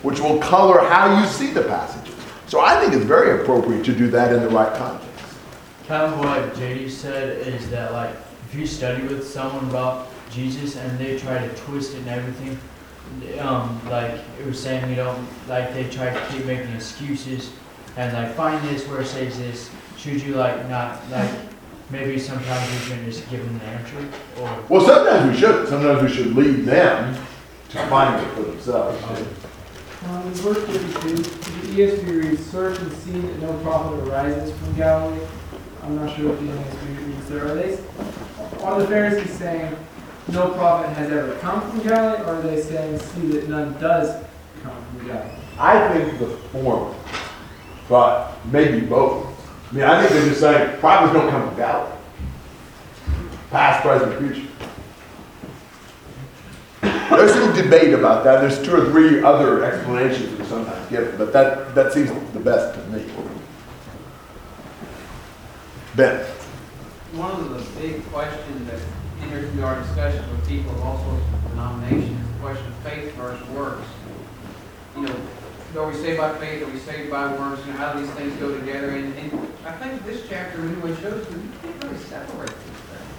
which 0.03 0.19
will 0.19 0.38
color 0.38 0.81
how 0.88 1.21
you 1.21 1.27
see 1.29 1.53
the 1.53 1.62
passages. 1.62 2.16
So 2.49 2.61
I 2.61 2.81
think 2.81 2.95
it's 2.95 3.05
very 3.05 3.40
appropriate 3.40 3.85
to 3.85 3.95
do 3.95 4.11
that 4.11 4.33
in 4.33 4.42
the 4.42 4.49
right 4.49 4.77
context. 4.77 5.38
Kind 5.87 6.12
of 6.12 6.19
what 6.19 6.55
JD 6.55 6.90
said 6.90 7.47
is 7.47 7.71
that 7.71 7.92
like 7.92 8.16
if 8.49 8.57
you 8.57 8.66
study 8.66 9.07
with 9.07 9.25
someone 9.25 9.71
about 9.71 10.09
Jesus 10.33 10.75
and 10.75 10.99
they 10.99 11.16
try 11.16 11.47
to 11.47 11.55
twist 11.55 11.95
it 11.95 11.99
and 11.99 12.09
everything, 12.09 12.59
um, 13.38 13.81
like 13.88 14.19
it 14.40 14.47
was 14.47 14.61
saying, 14.61 14.90
you 14.90 14.97
know, 14.97 15.16
like 15.47 15.73
they 15.75 15.88
try 15.90 16.12
to 16.12 16.27
keep 16.33 16.45
making 16.45 16.75
excuses 16.75 17.53
and 17.96 18.12
like 18.12 18.35
find 18.35 18.62
this 18.68 18.87
where 18.88 19.00
it 19.00 19.06
says 19.06 19.38
this. 19.38 19.70
Should 19.96 20.22
you 20.22 20.35
like 20.35 20.68
not 20.68 21.09
like 21.11 21.30
maybe 21.90 22.18
sometimes 22.18 22.72
you 22.74 22.94
can 22.94 23.04
just 23.04 23.28
give 23.30 23.44
them 23.44 23.56
an 23.56 23.62
answer 23.62 24.09
or 24.40 24.64
Well, 24.68 24.87
sometimes 24.87 25.30
we 25.35 25.40
should. 25.40 25.68
Sometimes 25.68 26.02
we 26.02 26.14
should 26.14 26.35
lead 26.37 26.64
them 26.64 27.14
to 27.70 27.87
find 27.87 28.22
it 28.22 28.28
for 28.35 28.42
themselves. 28.42 29.02
Um, 30.04 30.22
in 30.26 30.32
verse 30.35 30.64
52, 30.66 31.16
the 31.16 31.82
ESV 31.82 32.22
reads, 32.22 32.46
Search 32.46 32.78
and 32.78 32.92
see 32.92 33.18
that 33.18 33.40
no 33.40 33.59
prophet 33.64 33.98
arises 34.06 34.56
from 34.56 34.74
Galilee. 34.76 35.26
I'm 35.82 35.96
not 35.96 36.14
sure 36.16 36.28
what 36.28 36.38
the 36.38 36.46
ESV 36.46 37.06
reads 37.06 37.28
there. 37.28 37.46
Are 37.46 37.54
they, 37.54 37.78
are 38.62 38.80
the 38.80 38.87
Pharisees 38.87 39.30
saying 39.37 39.76
no 40.28 40.50
prophet 40.50 40.92
has 40.92 41.11
ever 41.11 41.35
come 41.37 41.61
from 41.70 41.80
Galilee, 41.82 42.22
or 42.22 42.37
are 42.37 42.42
they 42.42 42.61
saying 42.61 42.98
see 43.00 43.26
that 43.28 43.48
none 43.48 43.72
does 43.80 44.24
come 44.62 44.85
from 44.85 45.09
Galilee? 45.09 45.42
I 45.59 45.88
think 45.92 46.18
the 46.18 46.28
former, 46.52 46.94
but 47.88 48.33
maybe 48.46 48.81
both. 48.81 49.27
I 49.70 49.75
mean, 49.75 49.85
I 49.85 50.01
think 50.01 50.12
they're 50.12 50.29
just 50.29 50.40
saying 50.40 50.79
prophets 50.81 51.12
don't 51.12 51.31
come 51.31 51.49
from 51.49 51.57
Galilee. 51.57 51.92
Past, 53.51 53.83
present, 53.83 54.18
future. 54.18 54.49
There's 56.83 57.33
some 57.33 57.55
debate 57.55 57.94
about 57.94 58.25
that. 58.25 58.40
There's 58.40 58.62
two 58.62 58.75
or 58.75 58.90
three 58.90 59.22
other 59.22 59.64
explanations 59.64 60.38
we 60.38 60.44
sometimes 60.44 60.88
give, 60.90 61.16
but 61.16 61.33
that, 61.33 61.75
that 61.75 61.92
seems 61.92 62.11
the 62.33 62.40
best 62.40 62.75
to 62.75 62.87
me. 62.88 63.05
Ben. 65.94 66.25
One 67.14 67.31
of 67.31 67.51
the 67.51 67.81
big 67.81 68.05
questions 68.07 68.70
that 68.70 68.81
enters 69.22 69.51
into 69.51 69.64
our 69.64 69.81
discussions 69.81 70.31
with 70.31 70.46
people 70.46 70.72
of 70.72 70.83
all 70.83 70.99
sorts 71.05 71.22
of 71.22 71.51
denominations, 71.51 72.20
is 72.20 72.33
the 72.35 72.40
question 72.40 72.66
of 72.66 72.75
faith 72.79 73.14
versus 73.14 73.49
works. 73.49 73.87
You 74.96 75.03
know, 75.03 75.16
are 75.74 75.88
we 75.88 75.94
saved 75.94 76.18
by 76.18 76.37
faith, 76.38 76.62
are 76.62 76.70
we 76.70 76.79
saved 76.79 77.11
by 77.11 77.33
works, 77.33 77.66
know, 77.66 77.72
how 77.72 77.92
do 77.92 78.00
these 78.00 78.11
things 78.12 78.35
go 78.37 78.59
together? 78.59 78.90
And, 78.90 79.16
and 79.18 79.33
I 79.66 79.72
think 79.72 80.05
this 80.05 80.26
chapter 80.29 80.61
anyway 80.61 80.94
shows 81.00 81.26
that 81.26 81.33
you 81.33 81.50
can't 81.62 81.85
really 81.85 81.98
separate 81.98 82.48
these 82.48 82.81
things. 82.88 83.12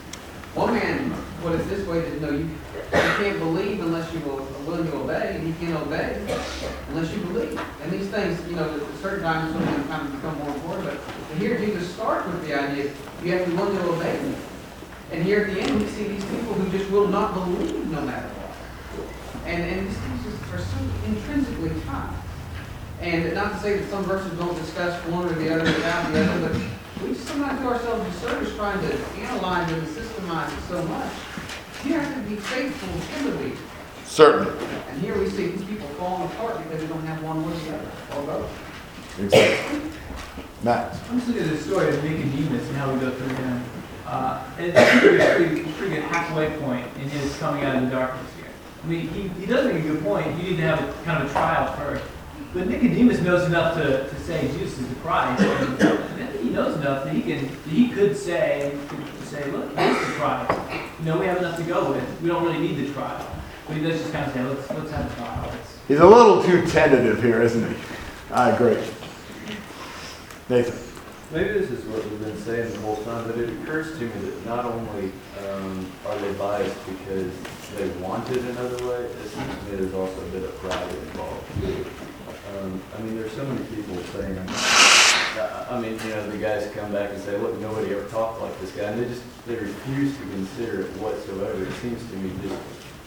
One 0.55 0.73
man 0.73 1.13
put 1.41 1.53
it 1.53 1.69
this 1.69 1.85
way, 1.87 2.01
that, 2.01 2.21
no, 2.21 2.31
you, 2.31 2.45
you 2.45 2.49
can't 2.91 3.39
believe 3.39 3.79
unless 3.79 4.11
you 4.11 4.19
will, 4.21 4.47
willing 4.65 4.89
to 4.89 4.97
obey, 4.97 5.35
and 5.35 5.47
you 5.47 5.53
can't 5.59 5.79
obey 5.85 6.19
unless 6.89 7.13
you 7.13 7.21
believe. 7.21 7.61
And 7.83 7.91
these 7.91 8.07
things, 8.09 8.43
you 8.49 8.55
know, 8.55 8.75
at 8.75 9.01
certain 9.01 9.23
times, 9.23 9.53
some 9.53 9.61
of 9.61 9.69
them 9.69 9.87
kind 9.87 10.07
of 10.07 10.13
become 10.13 10.37
more 10.39 10.49
important, 10.49 10.99
but 11.29 11.37
here 11.37 11.59
Jesus 11.59 11.93
starts 11.93 12.25
with 12.27 12.47
the 12.47 12.59
idea, 12.59 12.91
you 13.23 13.31
have 13.33 13.45
to 13.45 13.51
be 13.51 13.55
willing 13.55 13.77
to 13.77 13.89
obey 13.89 14.19
me. 14.23 14.35
And 15.11 15.23
here 15.23 15.45
at 15.45 15.53
the 15.53 15.61
end, 15.61 15.79
we 15.79 15.87
see 15.87 16.07
these 16.07 16.25
people 16.25 16.53
who 16.53 16.77
just 16.77 16.89
will 16.91 17.07
not 17.07 17.33
believe 17.33 17.85
no 17.91 18.01
matter 18.01 18.27
what. 18.27 19.47
And, 19.47 19.63
and 19.63 19.87
these 19.87 19.97
things 19.97 20.23
just 20.23 20.53
are 20.53 20.59
so 20.59 20.77
intrinsically 21.05 21.71
tied. 21.85 22.26
And 23.01 23.33
not 23.35 23.53
to 23.53 23.59
say 23.59 23.77
that 23.77 23.89
some 23.89 24.03
verses 24.05 24.37
don't 24.39 24.55
discuss 24.55 24.99
one 25.07 25.25
or 25.25 25.33
the 25.33 25.53
other 25.53 25.63
without 25.63 26.11
the 26.11 26.19
other, 26.23 26.49
but 26.49 27.07
we 27.07 27.13
sometimes 27.13 27.59
do 27.61 27.67
ourselves 27.67 28.15
a 28.15 28.19
service 28.19 28.55
trying 28.55 28.79
to 28.81 28.97
analyze 29.19 29.71
and 29.71 29.87
systemize 29.87 30.51
it 30.51 30.63
so 30.67 30.83
much. 30.85 31.13
You 31.85 31.93
have 31.93 32.15
to 32.15 32.29
be 32.29 32.37
faithful 32.37 33.23
to 33.23 33.31
the 33.31 33.37
week. 33.43 33.57
Certainly. 34.05 34.65
And 34.89 35.01
here 35.01 35.17
we 35.17 35.29
see 35.29 35.47
these 35.47 35.63
people 35.65 35.87
falling 35.89 36.23
apart 36.31 36.57
because 36.63 36.81
they 36.81 36.87
don't 36.87 37.05
have 37.05 37.21
one 37.23 37.43
or 37.43 37.51
the 37.51 37.75
other, 37.75 37.91
or 38.15 38.23
both. 38.23 39.19
Exactly. 39.19 39.81
Matt? 40.63 40.97
I'm 41.09 41.19
just 41.19 41.27
looking 41.27 41.43
at 41.43 41.49
the 41.49 41.57
story 41.57 41.89
of 41.89 42.03
Nicodemus 42.03 42.67
and 42.67 42.77
how 42.77 42.91
we 42.91 42.99
go 42.99 43.11
through 43.11 43.27
him. 43.27 43.63
Uh, 44.07 44.43
and 44.57 44.73
it's 44.73 44.99
pretty, 44.99 45.17
pretty, 45.17 45.71
pretty 45.73 45.95
good 45.95 46.03
halfway 46.05 46.49
point 46.57 46.87
in 46.95 47.09
his 47.09 47.37
coming 47.37 47.63
out 47.63 47.75
of 47.75 47.83
the 47.83 47.89
darkness 47.89 48.31
here. 48.37 48.47
I 48.83 48.87
mean, 48.87 49.07
he, 49.09 49.27
he 49.27 49.45
does 49.45 49.65
make 49.71 49.83
a 49.83 49.87
good 49.87 50.03
point. 50.03 50.25
You 50.37 50.51
need 50.51 50.57
to 50.57 50.63
have 50.63 50.79
a 50.79 50.93
kind 51.03 51.21
of 51.21 51.29
a 51.29 51.33
trial 51.33 51.73
first. 51.75 52.03
But 52.53 52.67
Nicodemus 52.67 53.21
knows 53.21 53.45
enough 53.45 53.75
to, 53.75 54.09
to 54.09 54.19
say 54.21 54.47
Jesus 54.53 54.79
is 54.79 54.87
the 54.87 54.95
Christ. 54.95 55.43
And, 55.43 55.81
and 55.81 56.23
I 56.23 56.27
think 56.27 56.41
he 56.41 56.49
knows 56.49 56.75
enough 56.77 57.03
that 57.03 57.13
he 57.13 57.21
can 57.21 57.45
that 57.45 57.69
he 57.69 57.89
could 57.89 58.15
say 58.17 58.77
could 58.87 59.27
say, 59.27 59.51
look, 59.51 59.69
he's 59.69 59.99
the 59.99 60.13
Christ. 60.15 60.59
You 60.99 61.05
know, 61.05 61.17
we 61.19 61.25
have 61.25 61.37
enough 61.37 61.57
to 61.57 61.63
go 61.63 61.91
with. 61.91 62.21
We 62.21 62.29
don't 62.29 62.43
really 62.43 62.59
need 62.59 62.75
the 62.75 62.93
trial. 62.93 63.25
But 63.67 63.77
he 63.77 63.83
does 63.83 63.99
just 63.99 64.13
kind 64.13 64.25
of 64.25 64.33
say, 64.33 64.43
let's 64.43 64.69
let's 64.71 64.91
have 64.91 65.11
a 65.11 65.15
trial. 65.15 65.49
Let's, 65.51 65.77
He's 65.87 65.99
a 65.99 66.05
little 66.05 66.43
too 66.43 66.65
tentative 66.67 67.21
here, 67.23 67.41
isn't 67.41 67.69
he? 67.69 67.75
I 68.31 68.49
agree. 68.51 68.81
Nathan? 70.49 70.87
Maybe 71.31 71.59
this 71.59 71.69
is 71.69 71.83
what 71.85 72.03
we've 72.05 72.21
been 72.21 72.37
saying 72.39 72.71
the 72.71 72.79
whole 72.79 72.97
time, 73.03 73.27
but 73.27 73.37
it 73.37 73.49
occurs 73.49 73.97
to 73.97 74.05
me 74.05 74.07
that 74.07 74.45
not 74.45 74.63
only 74.63 75.11
um, 75.45 75.85
are 76.05 76.17
they 76.19 76.31
biased 76.33 76.77
because 76.87 77.31
they 77.75 77.87
wanted 77.99 78.37
another 78.37 78.87
way, 78.87 79.03
it 79.03 79.29
seems 79.29 79.55
to 79.57 79.63
me 79.65 79.75
there's 79.75 79.93
also 79.93 80.21
a 80.21 80.29
bit 80.29 80.43
of 80.43 80.55
pride 80.57 80.89
involved. 80.89 81.43
Um, 82.59 82.81
I 82.97 83.01
mean, 83.01 83.17
there's 83.17 83.31
so 83.33 83.45
many 83.45 83.63
people 83.67 83.95
saying, 84.13 84.37
I 84.39 85.67
I 85.69 85.79
mean, 85.79 85.93
you 86.03 86.09
know, 86.09 86.29
the 86.29 86.37
guys 86.37 86.69
come 86.73 86.91
back 86.91 87.11
and 87.11 87.21
say, 87.21 87.37
look, 87.37 87.59
nobody 87.59 87.93
ever 87.93 88.07
talked 88.09 88.41
like 88.41 88.59
this 88.61 88.71
guy, 88.71 88.83
and 88.83 89.03
they 89.03 89.07
just, 89.07 89.23
they 89.45 89.55
refuse 89.55 90.15
to 90.17 90.23
consider 90.23 90.81
it 90.81 90.87
whatsoever. 90.97 91.61
It 91.61 91.73
seems 91.73 92.03
to 92.09 92.15
me 92.15 92.31
just 92.41 92.59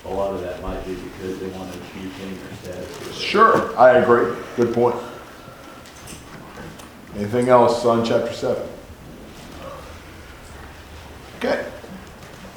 a 0.04 0.08
lot 0.08 0.34
of 0.34 0.40
that 0.42 0.62
might 0.62 0.84
be 0.86 0.94
because 0.94 1.40
they 1.40 1.48
want 1.48 1.72
to 1.72 1.78
retain 1.78 2.38
their 2.38 2.74
status. 2.74 3.16
Sure, 3.16 3.76
I 3.78 3.98
agree. 3.98 4.36
Good 4.56 4.72
point. 4.72 4.96
Anything 7.16 7.48
else 7.48 7.84
on 7.84 8.04
chapter 8.04 8.32
7? 8.32 8.62
Okay. 11.38 11.66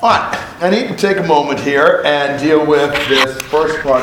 All 0.02 0.10
right, 0.10 0.54
I 0.60 0.70
need 0.70 0.90
to 0.90 0.96
take 0.96 1.18
a 1.18 1.24
moment 1.24 1.62
here 1.62 2.02
and 2.06 2.40
deal 2.42 2.66
with 2.66 2.92
this 3.08 3.42
first 3.44 3.80
part 3.80 4.02